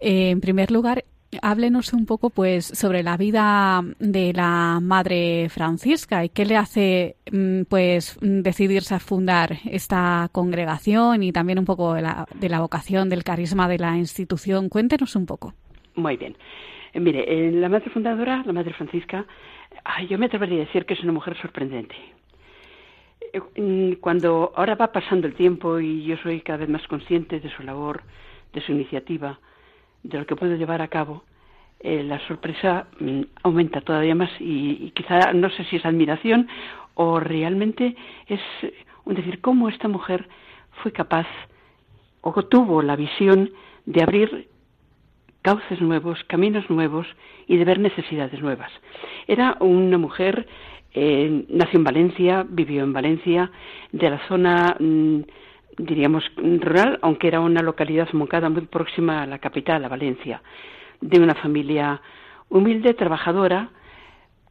[0.00, 1.04] Eh, en primer lugar,
[1.42, 7.16] háblenos un poco pues sobre la vida de la madre Francisca y qué le hace
[7.30, 12.60] mm, pues decidirse a fundar esta congregación y también un poco de la, de la
[12.60, 14.68] vocación del carisma de la institución.
[14.68, 15.54] Cuéntenos un poco.
[15.94, 16.36] Muy bien.
[16.94, 19.24] Mire eh, la madre fundadora la madre Francisca
[20.08, 21.94] yo me atrevería a decir que es una mujer sorprendente.
[23.32, 27.40] Eh, mm, cuando ahora va pasando el tiempo y yo soy cada vez más consciente
[27.40, 28.02] de su labor
[28.52, 29.38] de su iniciativa
[30.02, 31.24] de lo que puedo llevar a cabo,
[31.80, 36.48] eh, la sorpresa mm, aumenta todavía más y, quizá no sé si es admiración
[36.94, 38.40] o realmente es
[39.04, 40.28] un decir cómo esta mujer
[40.82, 41.26] fue capaz
[42.20, 43.50] o tuvo la visión
[43.86, 44.48] de abrir
[45.42, 47.06] cauces nuevos, caminos nuevos
[47.46, 48.70] y de ver necesidades nuevas.
[49.26, 50.46] Era una mujer,
[50.92, 53.50] eh, nació en Valencia, vivió en Valencia,
[53.92, 55.20] de la zona mm,
[55.80, 60.42] diríamos, rural, aunque era una localidad mocada muy próxima a la capital, a Valencia,
[61.00, 62.00] de una familia
[62.48, 63.70] humilde, trabajadora,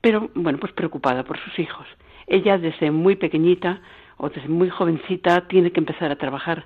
[0.01, 1.85] pero, bueno, pues preocupada por sus hijos.
[2.27, 3.81] Ella desde muy pequeñita
[4.17, 6.65] o desde muy jovencita tiene que empezar a trabajar.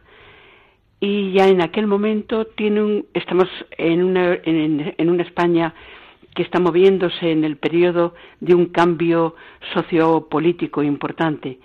[1.00, 5.74] Y ya en aquel momento tiene un, estamos en una, en, una España
[6.36, 9.36] que está moviéndose en el periodo de un cambio
[9.74, 11.60] sociopolítico importante.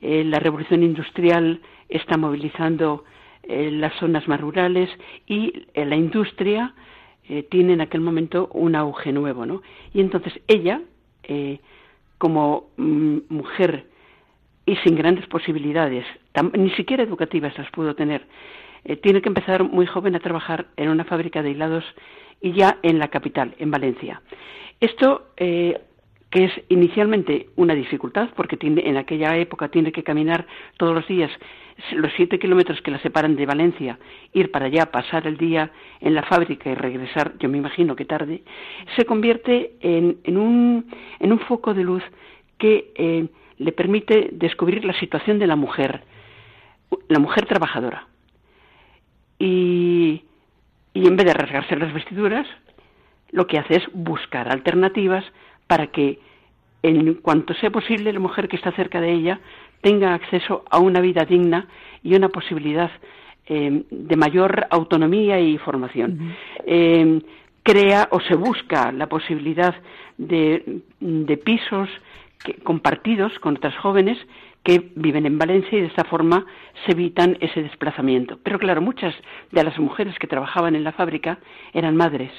[0.00, 3.04] Eh, la revolución industrial está movilizando
[3.42, 4.90] eh, las zonas más rurales
[5.26, 6.74] y eh, la industria
[7.28, 9.62] eh, tiene en aquel momento un auge nuevo, ¿no?
[9.94, 10.82] Y entonces ella,
[12.18, 13.86] como mm, mujer
[14.66, 16.04] y sin grandes posibilidades,
[16.58, 18.26] ni siquiera educativas las pudo tener,
[19.02, 21.84] tiene que empezar muy joven a trabajar en una fábrica de hilados
[22.40, 24.22] y ya en la capital, en Valencia.
[24.80, 30.46] Esto que es inicialmente una dificultad, porque tiene, en aquella época tiene que caminar
[30.76, 31.30] todos los días
[31.92, 33.98] los siete kilómetros que la separan de Valencia,
[34.32, 38.04] ir para allá, pasar el día en la fábrica y regresar, yo me imagino que
[38.04, 38.42] tarde,
[38.96, 40.86] se convierte en, un,
[41.20, 42.02] en un foco de luz
[42.58, 46.02] que eh, le permite descubrir la situación de la mujer,
[47.08, 48.06] la mujer trabajadora.
[49.38, 50.24] Y,
[50.94, 52.46] y en vez de rasgarse las vestiduras,
[53.30, 55.24] lo que hace es buscar alternativas
[55.68, 56.18] para que
[56.82, 59.40] en cuanto sea posible la mujer que está cerca de ella
[59.80, 61.66] tenga acceso a una vida digna
[62.02, 62.90] y una posibilidad
[63.46, 66.34] eh, de mayor autonomía y formación.
[66.66, 67.20] Eh,
[67.68, 69.74] crea o se busca la posibilidad
[70.16, 70.80] de,
[71.44, 71.88] pisos
[72.62, 74.16] compartidos con otras jóvenes
[74.62, 76.46] que viven en Valencia y de esta forma
[76.86, 78.38] se evitan ese desplazamiento.
[78.42, 79.14] Pero claro, muchas
[79.52, 81.40] de las mujeres que trabajaban en la fábrica
[81.74, 82.32] eran madres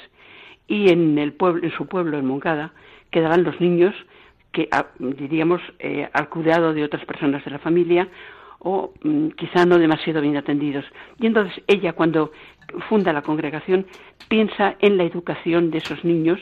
[0.67, 2.73] y en el pueblo, en su pueblo, en Moncada,
[3.11, 3.93] quedaban los niños
[4.51, 8.07] que ah, diríamos eh, al cuidado de otras personas de la familia
[8.59, 10.85] o mm, quizá no demasiado bien atendidos.
[11.19, 12.31] Y entonces ella cuando
[12.87, 13.85] funda la congregación
[14.27, 16.39] piensa en la educación de esos niños,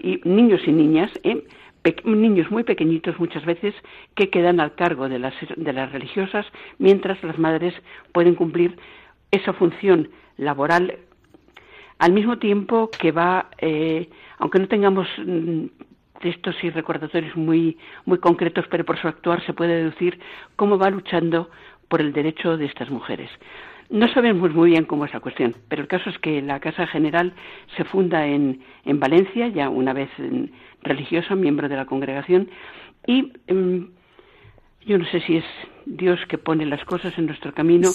[0.00, 1.44] y, niños y niñas, ¿eh?
[2.04, 3.74] niños muy pequeñitos muchas veces
[4.14, 6.46] que quedan al cargo de las, de las religiosas
[6.78, 7.74] mientras las madres
[8.12, 8.76] pueden cumplir
[9.30, 10.08] esa función
[10.38, 10.98] laboral
[11.98, 14.08] al mismo tiempo que va, eh,
[14.38, 15.66] aunque no tengamos mm,
[16.20, 20.18] textos y recordatorios muy, muy concretos, pero por su actuar se puede deducir
[20.56, 21.50] cómo va luchando
[21.88, 23.30] por el derecho de estas mujeres.
[23.90, 26.86] No sabemos muy bien cómo es la cuestión, pero el caso es que la Casa
[26.86, 27.34] General
[27.76, 30.08] se funda en, en Valencia, ya una vez
[30.82, 32.48] religiosa, miembro de la congregación,
[33.06, 33.90] y em,
[34.86, 35.44] yo no sé si es
[35.86, 37.90] Dios que pone las cosas en nuestro camino,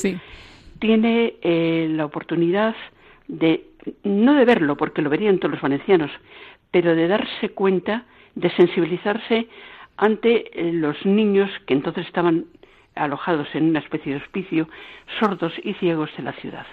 [0.80, 2.76] tiene eh, la oportunidad
[3.28, 3.66] de,
[4.04, 6.12] no de verlo, porque lo verían todos los valencianos,
[6.72, 8.06] pero de darse cuenta
[8.36, 9.48] de sensibilizarse
[9.98, 12.46] ante eh, los niños que entonces estaban
[12.96, 14.70] alojados en una especie de hospicio,
[15.20, 16.66] sordos y ciegos de la ciudad.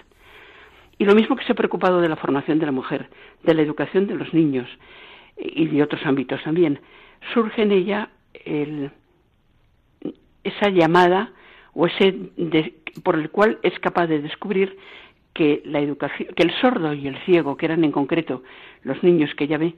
[0.97, 3.09] Y lo mismo que se ha preocupado de la formación de la mujer,
[3.43, 4.67] de la educación de los niños
[5.37, 6.79] y de otros ámbitos también,
[7.33, 8.09] surge en ella
[10.43, 11.31] esa llamada
[11.73, 12.31] o ese
[13.03, 14.77] por el cual es capaz de descubrir
[15.33, 18.41] que la educación, que el sordo y el ciego, que eran en concreto
[18.81, 19.75] los niños que ella ve,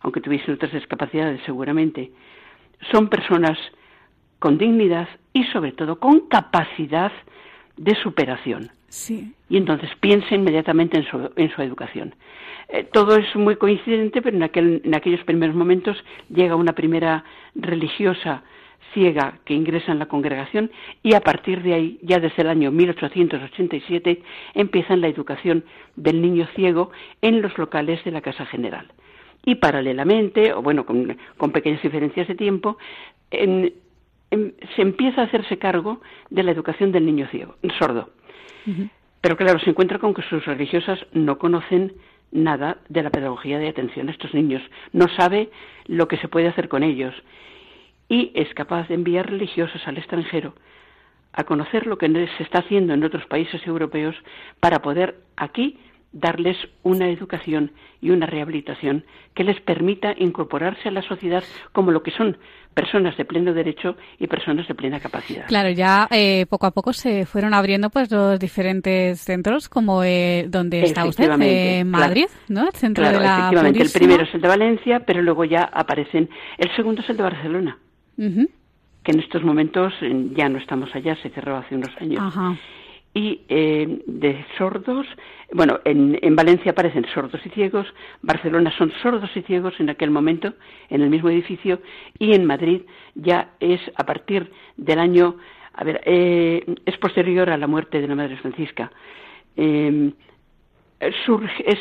[0.00, 2.12] aunque tuviesen otras discapacidades seguramente,
[2.90, 3.58] son personas
[4.38, 7.12] con dignidad y sobre todo con capacidad
[7.76, 8.70] de superación.
[8.88, 9.32] Sí.
[9.48, 12.14] Y entonces piensa inmediatamente en su, en su educación.
[12.68, 15.96] Eh, todo es muy coincidente, pero en, aquel, en aquellos primeros momentos
[16.28, 17.24] llega una primera
[17.54, 18.42] religiosa
[18.92, 20.70] ciega que ingresa en la congregación
[21.02, 24.22] y a partir de ahí, ya desde el año 1887,
[24.54, 25.64] empiezan la educación
[25.96, 26.90] del niño ciego
[27.22, 28.90] en los locales de la Casa General.
[29.44, 32.76] Y paralelamente, o bueno, con, con pequeñas diferencias de tiempo,
[33.30, 33.72] en,
[34.30, 38.10] se empieza a hacerse cargo de la educación del niño ciego, sordo.
[39.20, 41.92] Pero claro, se encuentra con que sus religiosas no conocen
[42.30, 44.62] nada de la pedagogía de atención a estos niños,
[44.92, 45.50] no sabe
[45.86, 47.14] lo que se puede hacer con ellos.
[48.08, 50.54] Y es capaz de enviar religiosas al extranjero
[51.32, 54.16] a conocer lo que se está haciendo en otros países europeos
[54.58, 55.78] para poder aquí
[56.12, 59.04] darles una educación y una rehabilitación
[59.34, 62.36] que les permita incorporarse a la sociedad como lo que son
[62.74, 65.46] personas de pleno derecho y personas de plena capacidad.
[65.46, 70.46] Claro, ya eh, poco a poco se fueron abriendo pues los diferentes centros como eh,
[70.48, 72.66] donde está usted, en Madrid, ¿no?
[72.66, 73.82] El centro de la efectivamente.
[73.82, 76.28] El primero es el de Valencia, pero luego ya aparecen.
[76.58, 77.78] El segundo es el de Barcelona.
[78.16, 79.94] que en estos momentos
[80.34, 82.20] ya no estamos allá, se cerró hace unos años.
[82.20, 82.56] Ajá
[83.12, 85.06] y eh, de sordos,
[85.52, 87.86] bueno, en, en, Valencia aparecen sordos y ciegos,
[88.22, 90.54] Barcelona son sordos y ciegos en aquel momento,
[90.88, 91.80] en el mismo edificio,
[92.18, 92.82] y en Madrid
[93.16, 95.36] ya es a partir del año,
[95.74, 98.92] a ver, eh, es posterior a la muerte de la Madre Francisca.
[99.56, 100.12] Eh,
[101.24, 101.78] surge, es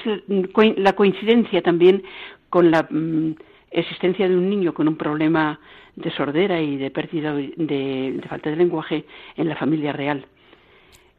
[0.78, 2.02] la coincidencia también
[2.50, 3.36] con la mm,
[3.70, 5.60] existencia de un niño con un problema
[5.96, 9.06] de sordera y de pérdida de, de falta de lenguaje
[9.36, 10.26] en la familia real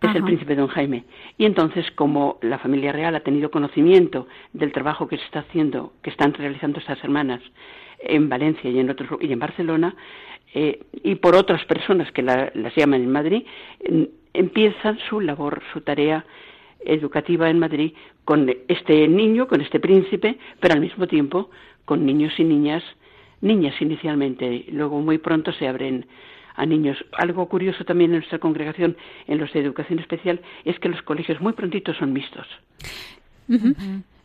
[0.09, 1.05] es el príncipe don Jaime.
[1.36, 5.92] Y entonces, como la familia real ha tenido conocimiento del trabajo que se está haciendo,
[6.03, 7.40] que están realizando estas hermanas
[7.98, 9.94] en Valencia y en otros y en Barcelona,
[10.55, 13.42] eh, y por otras personas que las llaman en Madrid,
[14.32, 16.24] empiezan su labor, su tarea
[16.84, 17.92] educativa en Madrid
[18.24, 21.51] con este niño, con este príncipe, pero al mismo tiempo
[21.84, 22.82] con niños y niñas,
[23.40, 26.07] niñas inicialmente, luego muy pronto se abren
[26.61, 26.98] a niños.
[27.12, 28.96] Algo curioso también en nuestra congregación,
[29.26, 32.46] en los de educación especial, es que los colegios muy prontitos son mixtos.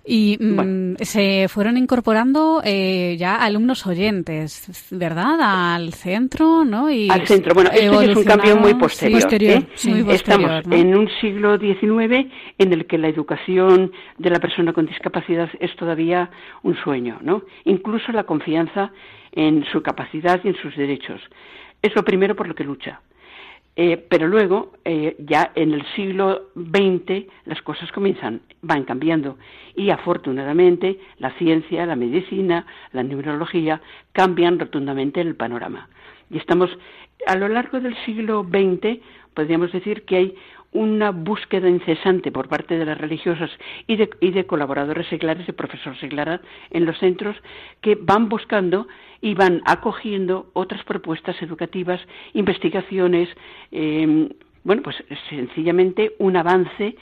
[0.08, 5.40] Y mm, se fueron incorporando eh, ya alumnos oyentes, ¿verdad?
[5.42, 6.92] Al centro, ¿no?
[6.92, 7.56] Y Al centro.
[7.56, 9.34] Bueno, esto es un cambio muy posterior.
[9.42, 9.66] ¿eh?
[10.10, 12.28] Estamos en un siglo XIX
[12.60, 16.30] en el que la educación de la persona con discapacidad es todavía
[16.62, 17.44] un sueño, ¿no?
[17.64, 18.92] Incluso la confianza
[19.32, 21.22] en su capacidad y en sus derechos.
[21.86, 23.00] Es lo primero por lo que lucha.
[23.76, 29.38] Eh, pero luego, eh, ya en el siglo XX, las cosas comienzan, van cambiando.
[29.76, 33.84] Y afortunadamente, la ciencia, la medicina, la neurología
[34.14, 35.88] cambian rotundamente el panorama.
[36.32, 36.76] Y estamos,
[37.28, 38.98] a lo largo del siglo XX,
[39.36, 40.36] podríamos decir que hay
[40.76, 43.50] una búsqueda incesante por parte de las religiosas
[43.88, 47.38] y de, y de colaboradores seglares, de profesores seglares en los centros,
[47.80, 48.88] que van buscando
[49.22, 52.02] y van acogiendo otras propuestas educativas,
[52.34, 53.30] investigaciones,
[53.72, 54.30] eh,
[54.66, 54.98] bueno, pues
[55.30, 56.96] sencillamente un avance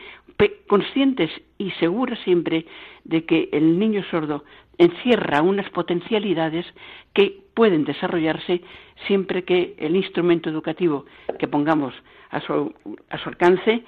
[0.67, 2.65] conscientes y seguros siempre
[3.03, 4.43] de que el niño sordo
[4.77, 6.65] encierra unas potencialidades
[7.13, 8.61] que pueden desarrollarse
[9.07, 11.05] siempre que el instrumento educativo
[11.39, 11.93] que pongamos
[12.33, 12.73] a su,
[13.09, 13.83] a su alcance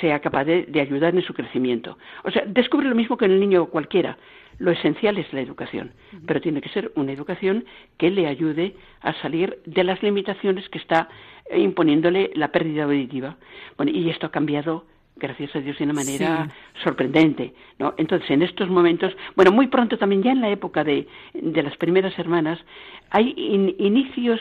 [0.00, 1.96] sea capaz de, de, ayudar en su crecimiento.
[2.24, 4.18] O sea, descubre lo mismo que en el niño cualquiera.
[4.58, 5.92] Lo esencial es la educación,
[6.26, 7.64] pero tiene que ser una educación
[7.96, 11.08] que le ayude a salir de las limitaciones que está
[11.54, 13.36] imponiéndole la pérdida auditiva.
[13.76, 14.84] Bueno, y esto ha cambiado
[15.18, 16.48] gracias a Dios de una manera
[16.82, 17.94] sorprendente, ¿no?
[17.96, 21.76] Entonces, en estos momentos, bueno, muy pronto también ya en la época de, de las
[21.76, 22.58] primeras hermanas,
[23.10, 23.34] hay
[23.78, 24.40] inicios,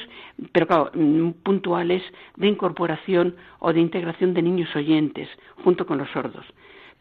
[0.51, 2.03] pero claro, mm, puntuales
[2.35, 5.27] de incorporación o de integración de niños oyentes
[5.63, 6.45] junto con los sordos,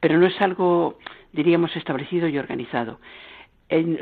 [0.01, 0.99] pero no es algo,
[1.33, 2.99] diríamos, establecido y organizado.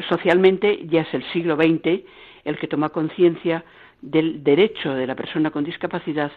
[0.09, 2.05] socialmente ya es el siglo XX
[2.45, 3.65] el que toma conciencia
[4.03, 6.31] del derecho de la persona con discapacidad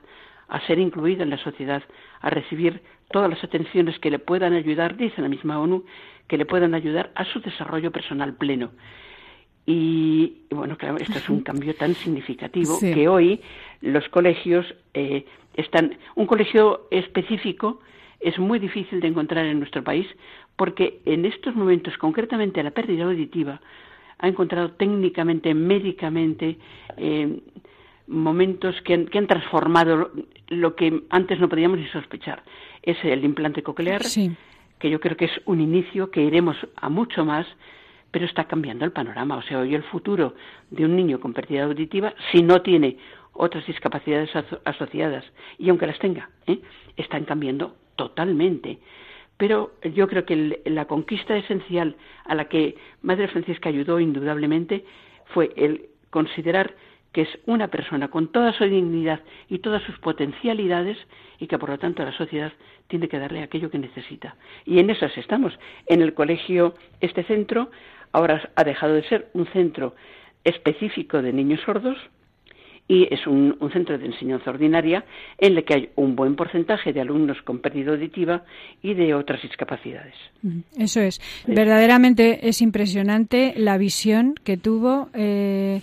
[0.48, 1.84] a ser incluida en la sociedad,
[2.22, 2.82] a recibir
[3.12, 5.86] todas las atenciones que le puedan ayudar, dice la misma ONU,
[6.28, 8.72] que le puedan ayudar a su desarrollo personal pleno.
[9.66, 12.94] Y bueno, claro, esto es un cambio tan significativo Sí.
[12.94, 13.42] que hoy
[13.82, 15.98] los colegios eh, están.
[16.16, 17.82] Un colegio específico
[18.20, 20.08] es muy difícil de encontrar en nuestro país
[20.56, 23.62] porque en estos momentos, concretamente la pérdida auditiva,
[24.20, 26.58] ha encontrado técnicamente, médicamente,
[26.98, 27.40] eh,
[28.08, 30.12] momentos que han, que han transformado
[30.48, 32.42] lo que antes no podíamos ni sospechar.
[32.88, 34.32] Es el implante coclear, Sí.
[34.80, 37.46] que yo creo que es un inicio que iremos a mucho más,
[38.12, 39.36] pero está cambiando el panorama.
[39.36, 40.36] O sea, hoy el futuro
[40.72, 42.98] de un niño con pérdida auditiva, si no tiene
[43.34, 45.26] otras discapacidades aso- asociadas,
[45.60, 46.60] y aunque las tenga, ¿eh?
[46.96, 48.80] están cambiando totalmente.
[49.36, 54.86] Pero yo creo que el- la conquista esencial a la que Madre Francisca ayudó indudablemente
[55.34, 56.74] fue el considerar
[57.18, 61.00] que es una persona con toda su dignidad y todas sus potencialidades
[61.40, 62.54] y que por lo tanto la sociedad
[62.88, 64.36] tiene que darle aquello que necesita.
[64.66, 65.58] Y en esas estamos.
[65.88, 67.72] En el colegio, este centro
[68.12, 69.96] ahora ha dejado de ser un centro
[70.44, 71.98] específico de niños sordos
[72.88, 75.04] y es un, un centro de enseñanza ordinaria
[75.40, 78.44] en el que hay un buen porcentaje de alumnos con pérdida auditiva
[78.84, 80.14] y de otras discapacidades.
[80.44, 81.20] Mm, Eso es.
[81.48, 85.82] Verdaderamente es impresionante la visión que tuvo eh,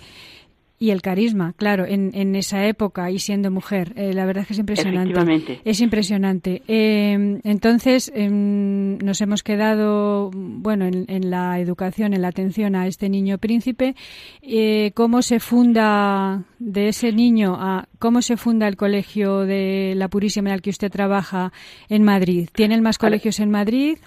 [0.77, 3.93] y el carisma, claro, en, en esa época y siendo mujer.
[3.95, 5.61] Eh, la verdad es que es impresionante.
[5.63, 6.63] Es impresionante.
[6.67, 12.87] Eh, entonces, em, nos hemos quedado, bueno, en, en la educación, en la atención a
[12.87, 13.95] este niño príncipe.
[14.41, 20.09] Eh, ¿Cómo se funda de ese niño a cómo se funda el colegio de la
[20.09, 21.53] Purísima en el que usted trabaja
[21.87, 22.49] en Madrid?
[22.53, 23.97] ¿Tienen más colegios en Madrid?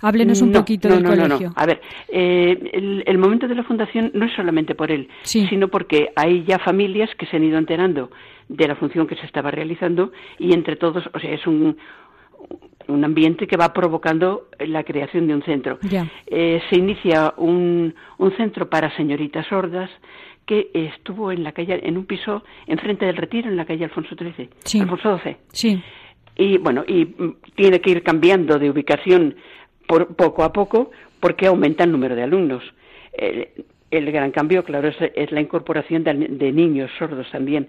[0.00, 1.22] Háblenos un No, poquito no, del no, no, no.
[1.36, 1.52] colegio.
[1.56, 5.68] A ver, eh, el, el momento de la fundación no es solamente por él, sino
[5.68, 8.10] porque hay ya familias que se han ido enterando
[8.48, 11.76] de la función que se estaba realizando y entre todos, o sea, es un,
[12.86, 15.78] un ambiente que va provocando la creación de un centro.
[15.82, 16.06] Ya.
[16.26, 19.90] Eh, se inicia un, un centro para señoritas sordas
[20.46, 24.14] que estuvo en la calle, en un piso enfrente del Retiro, en la calle Alfonso
[24.16, 24.80] XIII, Sí.
[24.80, 25.36] Alfonso XII.
[25.52, 25.82] Sí.
[26.36, 27.04] Y bueno, y
[27.54, 29.34] tiene que ir cambiando de ubicación
[29.88, 32.62] por, poco a poco porque aumenta el número de alumnos.
[33.12, 33.48] El,
[33.90, 37.68] el gran cambio, claro, es, es la incorporación de, de niños sordos también.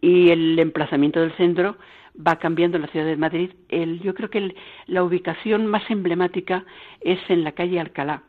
[0.00, 1.76] Y el emplazamiento del centro
[2.16, 3.50] va cambiando en la ciudad de Madrid.
[3.68, 4.54] El, yo creo que el-
[4.86, 6.64] la ubicación más emblemática
[7.00, 8.22] es en la calle Alcalá,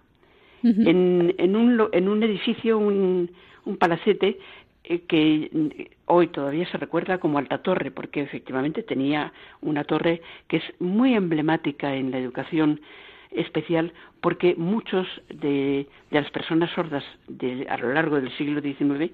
[0.63, 3.29] en, en, un, en un edificio, un,
[3.65, 4.37] un palacete
[5.07, 5.67] que mm,
[6.05, 11.13] hoy todavía se recuerda como Alta Torre, porque efectivamente tenía una torre que es muy
[11.15, 12.81] emblemática en la educación
[13.31, 19.11] especial, porque muchos de, las personas sordas de- a lo largo del siglo XIX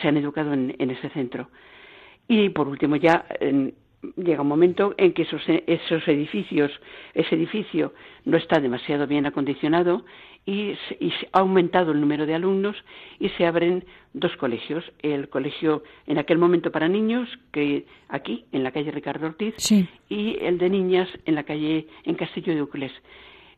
[0.00, 1.48] se han educado en, en ese centro.
[2.28, 3.24] Y por último ya
[4.16, 6.70] llega un momento en que esos, esos edificios,
[7.14, 7.94] ese edificio
[8.24, 10.04] no está demasiado bien acondicionado
[10.46, 12.76] y, se- y ha aumentado el número de alumnos
[13.18, 14.84] y se abren dos colegios.
[15.02, 19.88] El colegio en aquel momento para niños, que aquí, en la calle Ricardo Ortiz, Sí.
[20.08, 22.92] y el de niñas en la calle, en Castillo de Uclés.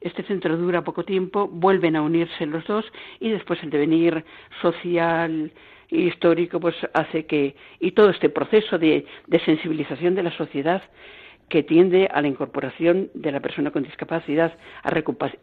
[0.00, 2.84] Este centro dura poco tiempo, vuelven a unirse los dos
[3.18, 4.24] y después el devenir
[4.60, 5.50] social
[5.90, 10.82] e histórico pues hace que y todo este proceso de, de sensibilización de la sociedad
[11.48, 14.90] que tiende a la incorporación de la persona con discapacidad, a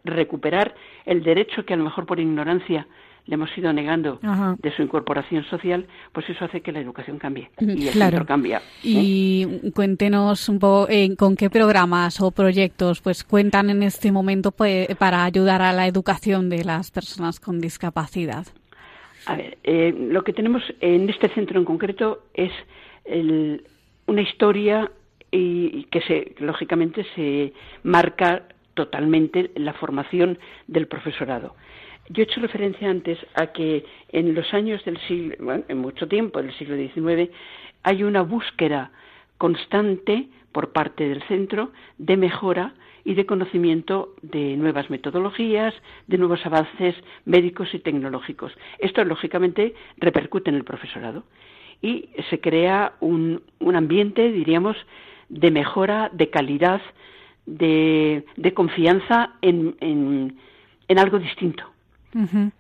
[0.04, 0.76] recuperar
[1.06, 2.88] el derecho que a lo mejor por ignorancia
[3.26, 4.58] le hemos ido negando Ajá.
[4.62, 8.18] de su incorporación social, pues eso hace que la educación cambie Ujú, y el claro.
[8.18, 8.58] centro cambia.
[8.58, 8.62] ¿eh?
[8.84, 14.52] Y cuéntenos un poco eh, con qué programas o proyectos pues cuentan en este momento
[14.52, 18.46] pues, para ayudar a la educación de las personas con discapacidad.
[19.26, 22.52] A ver, eh, lo que tenemos en este centro en concreto es
[23.06, 23.64] el-
[24.06, 24.92] una historia
[25.34, 28.44] y, que se, lógicamente se marca
[28.76, 31.56] totalmente la formación del profesorado.
[32.10, 36.08] Yo he hecho referencia antes a que en los años del siglo, bueno, en mucho
[36.08, 37.32] tiempo del siglo XIX,
[37.82, 38.92] hay una búsqueda
[39.38, 42.74] constante por parte del centro de mejora
[43.04, 45.74] y de conocimiento de nuevas metodologías,
[46.08, 48.54] de nuevos avances médicos y tecnológicos.
[48.80, 51.24] Esto, lógicamente, repercute en el profesorado
[51.82, 54.78] y se crea un, un ambiente, diríamos,
[55.42, 56.82] de mejora, de calidad,
[57.46, 60.38] de, de confianza en, en,
[60.88, 61.64] en algo distinto.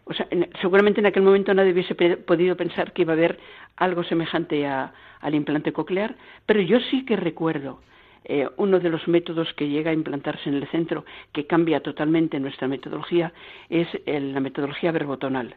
[0.06, 3.16] O sea, en- seguramente en aquel momento nadie hubiese pe- podido pensar que iba a
[3.16, 3.40] haber
[3.78, 6.16] algo semejante a- al implante coclear,
[6.46, 7.80] pero yo sí que recuerdo
[8.26, 11.04] eh, uno de los métodos que llega a implantarse en el centro,
[11.34, 13.34] que cambia totalmente nuestra metodología,
[13.70, 15.56] es el- la metodología verbotonal.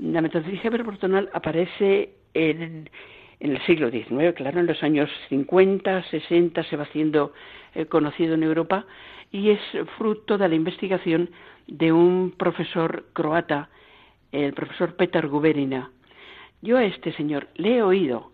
[0.00, 2.90] La metodología verbotonal aparece en,
[3.40, 7.32] en el siglo XIX, claro, en los años 50, 60 se va haciendo
[7.74, 8.86] eh, conocido en Europa
[9.30, 9.60] y es
[9.98, 11.30] fruto de la investigación
[11.66, 13.68] de un profesor croata
[14.32, 15.90] el profesor Peter Guberina.
[16.62, 18.32] Yo a este señor le he oído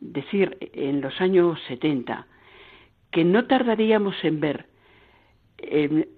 [0.00, 2.26] decir en los años 70
[3.10, 4.66] que no tardaríamos en ver
[5.58, 6.08] eh,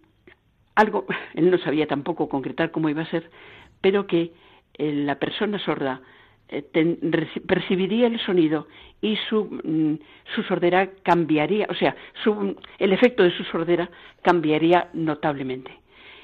[0.74, 3.30] algo, él no sabía tampoco concretar cómo iba a ser,
[3.80, 4.32] pero que
[4.74, 6.00] eh, la persona sorda
[6.48, 6.62] eh,
[7.46, 8.68] percibiría el sonido
[9.00, 9.98] y su, mm,
[10.34, 13.90] su sordera cambiaría, o sea, su, el efecto de su sordera
[14.22, 15.70] cambiaría notablemente.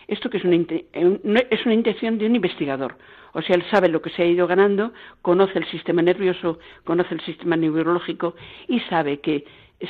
[0.09, 2.97] Esto que es una, es una intención de un investigador,
[3.33, 4.93] o sea, él sabe lo que se ha ido ganando,
[5.23, 8.35] conoce el sistema nervioso, conoce el sistema neurológico
[8.68, 9.45] y sabe que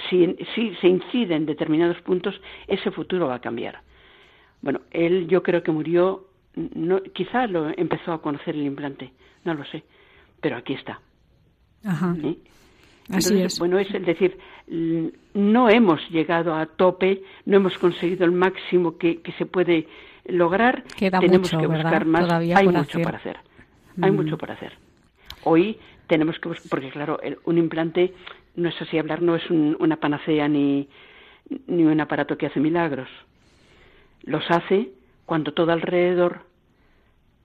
[0.09, 3.81] si, si se incide en determinados puntos, ese futuro va a cambiar.
[4.61, 9.13] Bueno, él yo creo que murió, no, quizá lo empezó a conocer el implante,
[9.45, 9.83] no lo sé,
[10.43, 11.01] pero aquí está.
[11.85, 12.15] Ajá.
[13.11, 13.59] Así es.
[13.59, 14.39] Bueno, es decir,
[15.35, 19.89] no hemos llegado a tope, no hemos conseguido el máximo que, que se puede
[20.27, 20.85] lograr.
[20.97, 22.07] Queda tenemos mucho, que buscar ¿verdad?
[22.07, 22.21] más.
[22.29, 23.03] Todavía Hay mucho hacer.
[23.03, 23.37] para hacer.
[24.03, 24.15] Hay Mm.
[24.17, 24.73] mucho para hacer.
[25.45, 28.13] Hoy tenemos que buscar, porque claro, el- un implante
[28.57, 30.89] no es así hablar, no es un- una panacea ni,
[31.67, 33.09] ni un aparato que hace milagros.
[34.25, 34.91] Los hace
[35.27, 36.43] cuando todo alrededor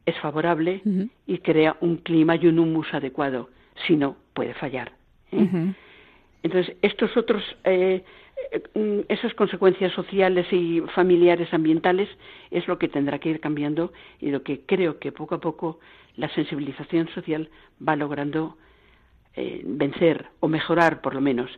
[0.08, 0.82] es favorable
[1.28, 3.50] y crea un clima y un humus adecuado.
[3.86, 4.94] Si no, puede fallar.
[5.32, 5.74] ¿eh?
[6.44, 8.04] Entonces, estos otros, eh,
[8.74, 12.08] eh, esas consecuencias sociales y familiares, ambientales,
[12.52, 13.92] es lo que tendrá que ir cambiando
[14.22, 15.80] y lo que creo que poco a poco
[16.16, 17.50] la sensibilización social
[17.86, 18.58] va logrando
[19.36, 21.52] eh, vencer o mejorar, por lo menos.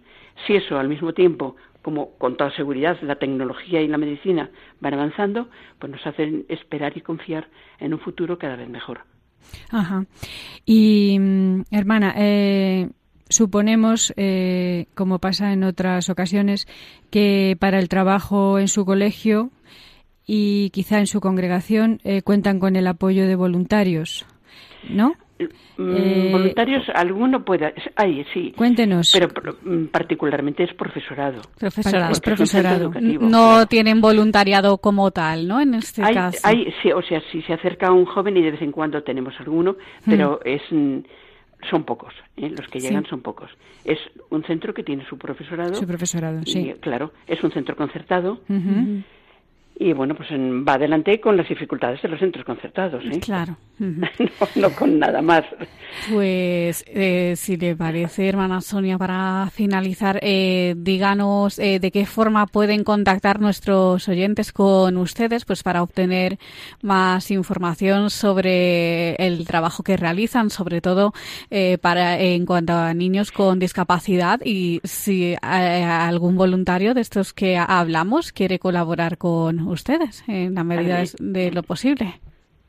[0.47, 4.50] Si eso al mismo tiempo, como con toda seguridad la tecnología y la medicina
[4.80, 5.50] van avanzando,
[5.80, 7.48] pues nos hacen esperar y confiar
[7.80, 9.02] en un futuro cada vez mejor.
[9.72, 10.06] Ajá.
[10.66, 12.90] Y, mm, hermana, eh,
[13.30, 16.68] suponemos, eh, como pasa en otras ocasiones,
[17.10, 19.52] que para el trabajo en su colegio
[20.26, 24.26] y quizá en su congregación eh, cuentan con el apoyo de voluntarios,
[24.90, 25.14] ¿no?
[25.78, 27.72] Mm, Eh, Voluntarios, alguno pueda.
[27.96, 28.54] Ay, sí.
[28.58, 29.12] Cuéntenos.
[29.14, 29.30] Pero
[29.64, 31.42] mm, particularmente es profesorado.
[31.58, 32.12] Profesorado.
[32.12, 33.66] Es un centro educativo, no claro.
[33.68, 35.62] tienen voluntariado como tal, ¿no?
[35.62, 36.40] En este hay, caso.
[36.44, 39.34] hay- sí, o sea, si se acerca un joven y de vez en cuando tenemos
[39.40, 40.98] alguno, pero es mm,
[41.70, 42.50] son pocos, ¿eh?
[42.58, 42.88] los que Sí.
[42.88, 43.50] llegan son pocos.
[43.86, 45.74] Es un centro que tiene su profesorado.
[45.74, 46.74] Su profesorado, y, sí.
[46.82, 49.02] claro, es un centro concertado Ujú.
[49.80, 53.20] Y bueno, pues en- va adelante con las dificultades de los centros concertados, ¿eh?
[53.20, 53.58] Claro.
[53.80, 54.08] No,
[54.56, 55.46] no con nada más.
[56.12, 62.46] Pues, eh, si le parece, hermana Sonia, para finalizar, eh, díganos eh, de qué forma
[62.46, 66.38] pueden contactar nuestros oyentes con ustedes, pues para obtener
[66.82, 71.14] más información sobre el trabajo que realizan, sobre todo
[71.50, 77.34] eh, para en cuanto a niños con discapacidad y si eh, algún voluntario de estos
[77.34, 82.20] que hablamos quiere colaborar con ustedes en la medida de lo posible.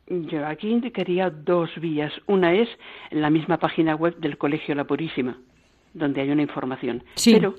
[0.06, 2.12] Yo aquí indicaría dos vías.
[2.26, 2.68] Una es
[3.10, 5.38] en la misma página web del Colegio La Purísima,
[5.94, 7.04] donde hay una información.
[7.14, 7.34] Sí.
[7.34, 7.54] Pero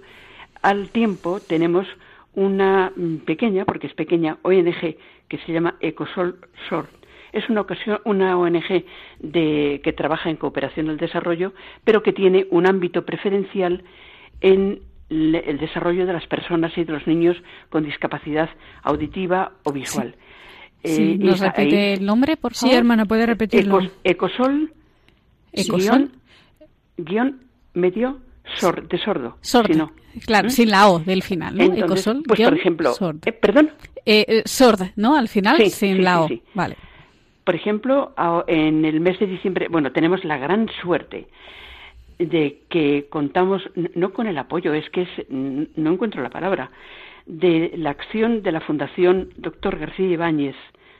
[0.61, 1.87] al tiempo tenemos
[2.33, 2.91] una
[3.25, 4.95] pequeña, porque es pequeña, ONG
[5.27, 6.89] que se llama Ecosol Sort.
[7.31, 8.83] Es una, ocasión, una ONG
[9.19, 11.53] de, que trabaja en cooperación al desarrollo,
[11.85, 13.83] pero que tiene un ámbito preferencial
[14.41, 14.81] en
[15.35, 17.35] el desarrollo de las personas y de los niños
[17.69, 18.49] con discapacidad
[18.83, 20.15] auditiva o visual.
[20.83, 22.77] Sí, Eh, ¿Nos y ahí- repite el nombre, por Sí, favor?
[22.77, 23.79] hermana, puede repetirlo.
[23.81, 24.73] Ecos- Ecosol,
[25.53, 25.79] Ecosol.
[25.81, 26.11] guion,
[26.97, 27.41] guion
[27.73, 28.19] medio
[28.57, 29.37] sor- de sordo.
[29.41, 29.73] Sordo.
[29.73, 29.91] si no.
[30.25, 30.51] Claro, ¿Mm?
[30.51, 31.63] sin la O del final, ¿no?
[31.63, 33.17] Entonces, Ecosol, pues guion, por ejemplo, sord.
[33.25, 33.69] eh, perdón,
[34.05, 35.15] Eh, eh, sord, ¿no?
[35.15, 36.27] Al final, Sí, sin sí, la sí, O.
[36.29, 36.41] sí.
[36.53, 36.75] Vale.
[37.43, 38.13] por ejemplo,
[38.47, 41.27] en el mes de diciembre, bueno, tenemos la gran suerte
[42.25, 43.63] de que contamos
[43.95, 46.71] no con el apoyo, es que es, no encuentro la palabra,
[47.25, 50.55] de la acción de la Fundación Doctor García Ibáñez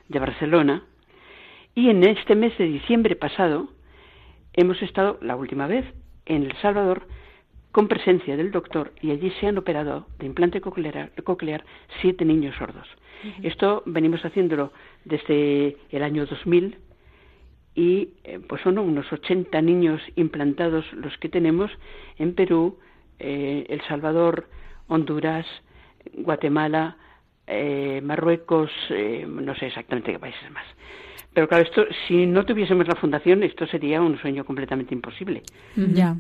[0.07, 0.84] de Barcelona
[1.76, 3.69] y en este mes de diciembre pasado
[4.53, 5.86] hemos estado la última vez
[6.26, 7.07] en El Salvador
[7.72, 11.63] con presencia del doctor y allí se han operado de implante coclear, coclear
[12.01, 12.88] siete niños sordos.
[13.43, 14.74] Esto venimos haciéndolo
[15.05, 16.78] desde el año 2000
[17.74, 21.72] y eh, pues son unos 80 niños implantados los que tenemos
[22.17, 22.78] en Perú,
[23.19, 24.47] eh, El Salvador,
[24.88, 25.45] Honduras,
[26.13, 26.97] Guatemala,
[27.47, 30.65] eh, Marruecos, eh, no sé exactamente qué países más.
[31.34, 35.43] Pero claro, esto, si no tuviésemos la fundación, esto sería un sueño completamente imposible.
[35.76, 36.17] Ya.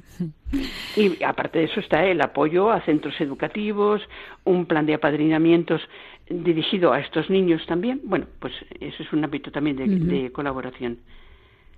[0.95, 4.01] Y aparte de eso está el apoyo a centros educativos,
[4.45, 5.81] un plan de apadrinamientos
[6.29, 7.99] dirigido a estos niños también.
[8.05, 10.99] Bueno, pues eso es un ámbito también de, colaboración.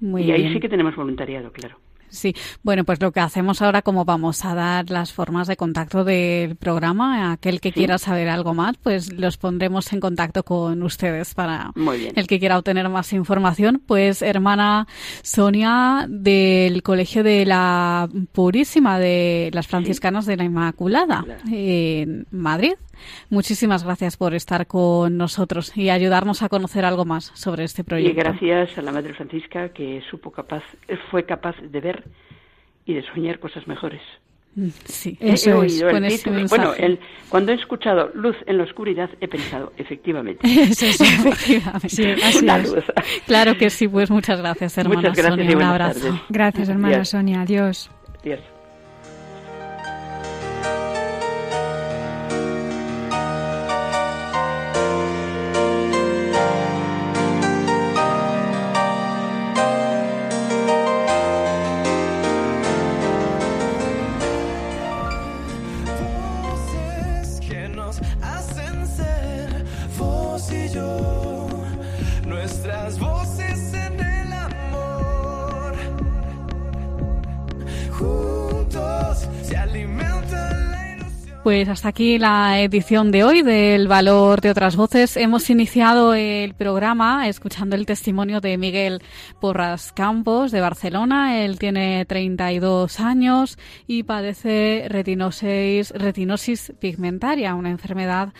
[0.03, 0.53] Muy y ahí bien.
[0.53, 1.77] sí que tenemos voluntariado, claro.
[2.09, 6.03] Sí, bueno, pues lo que hacemos ahora, como vamos a dar las formas de contacto
[6.03, 11.33] del programa, aquel que quiera saber algo más, pues los pondremos en contacto con ustedes
[11.33, 11.71] para
[12.15, 13.81] el que quiera obtener más información.
[13.83, 14.87] Pues hermana
[15.23, 22.73] Sonia del Colegio de la Purísima de las Franciscanas de la Inmaculada en Madrid.
[23.29, 28.11] Muchísimas gracias por estar con nosotros y ayudarnos a conocer algo más sobre este proyecto.
[28.11, 30.63] Y gracias a la Madre Francisca que supo capaz,
[31.09, 32.03] fue capaz de ver
[32.85, 34.01] y de soñar cosas mejores.
[34.55, 35.81] Mm, sí, eso es.
[36.49, 36.73] bueno,
[37.29, 40.45] cuando he escuchado luz en la oscuridad, he pensado, efectivamente.
[40.47, 41.01] Eso es,
[41.75, 42.39] efectivamente.
[42.43, 42.83] Una luz.
[43.25, 45.51] Claro que sí, pues muchas gracias, hermana muchas gracias Sonia.
[45.51, 45.99] Y un abrazo.
[46.01, 46.21] Tardes.
[46.29, 47.41] Gracias, hermana Sonia.
[47.41, 47.89] Adiós.
[48.21, 48.52] Adiós.
[81.43, 85.17] Pues hasta aquí la edición de hoy del Valor de otras Voces.
[85.17, 89.01] Hemos iniciado el programa escuchando el testimonio de Miguel
[89.41, 91.43] Porras Campos de Barcelona.
[91.43, 98.33] Él tiene 32 años y padece retinosis, retinosis pigmentaria, una enfermedad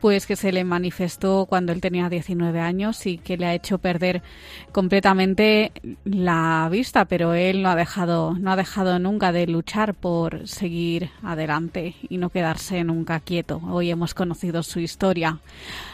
[0.00, 3.78] pues que se le manifestó cuando él tenía 19 años y que le ha hecho
[3.78, 4.22] perder
[4.72, 5.72] completamente
[6.04, 11.10] la vista, pero él no ha dejado no ha dejado nunca de luchar por seguir
[11.22, 13.60] adelante y no quedarse nunca quieto.
[13.68, 15.40] Hoy hemos conocido su historia.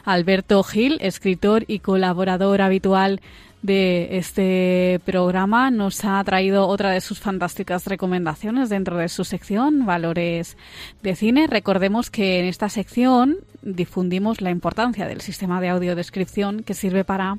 [0.05, 3.21] Alberto Gil, escritor y colaborador habitual
[3.67, 9.85] de este programa nos ha traído otra de sus fantásticas recomendaciones dentro de su sección
[9.85, 10.57] Valores
[11.03, 11.49] de Cine.
[11.49, 17.39] Recordemos que en esta sección difundimos la importancia del sistema de audiodescripción que sirve para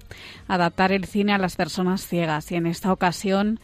[0.50, 3.62] adaptar el cine a las personas ciegas y en esta ocasión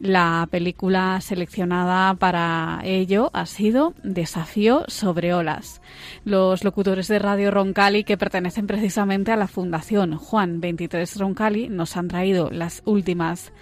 [0.00, 5.80] la película seleccionada para ello ha sido Desafío sobre olas.
[6.24, 11.96] Los locutores de Radio Roncali, que pertenecen precisamente a la Fundación Juan 23 Roncali, nos
[11.96, 13.52] han traído las últimas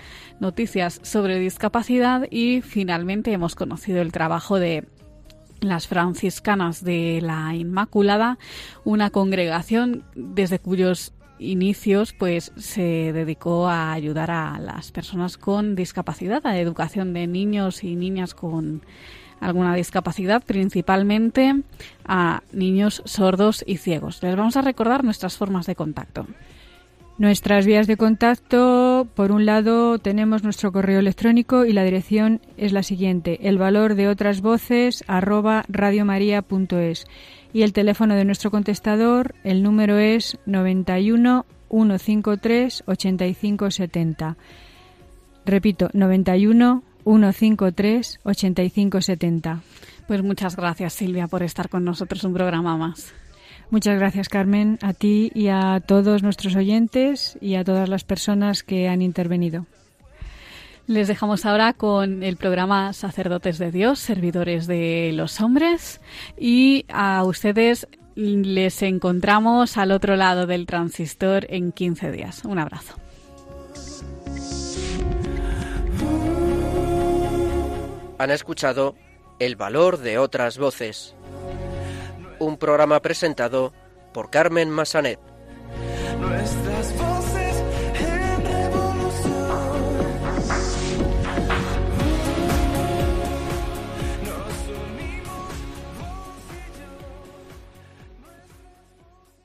[0.40, 4.86] noticias sobre discapacidad y finalmente hemos conocido el trabajo de
[5.60, 8.38] las franciscanas de la Inmaculada,
[8.84, 11.12] una congregación desde cuyos
[11.42, 17.26] inicios pues se dedicó a ayudar a las personas con discapacidad, a la educación de
[17.26, 18.82] niños y niñas con
[19.40, 21.62] alguna discapacidad, principalmente
[22.06, 24.22] a niños sordos y ciegos.
[24.22, 26.26] Les vamos a recordar nuestras formas de contacto.
[27.22, 32.72] Nuestras vías de contacto, por un lado, tenemos nuestro correo electrónico y la dirección es
[32.72, 37.06] la siguiente: el valor de otras voces radiomaria.es
[37.52, 44.36] y el teléfono de nuestro contestador, el número es 91 153 8570.
[45.46, 49.62] Repito, 91 153 8570.
[50.08, 53.14] Pues muchas gracias Silvia por estar con nosotros un programa más.
[53.72, 58.62] Muchas gracias Carmen, a ti y a todos nuestros oyentes y a todas las personas
[58.62, 59.64] que han intervenido.
[60.86, 66.02] Les dejamos ahora con el programa Sacerdotes de Dios, Servidores de los Hombres
[66.38, 72.44] y a ustedes les encontramos al otro lado del transistor en 15 días.
[72.44, 72.96] Un abrazo.
[78.18, 78.96] Han escuchado
[79.38, 81.16] El valor de otras voces,
[82.44, 83.72] un programa presentado
[84.12, 85.18] por Carmen Massanet.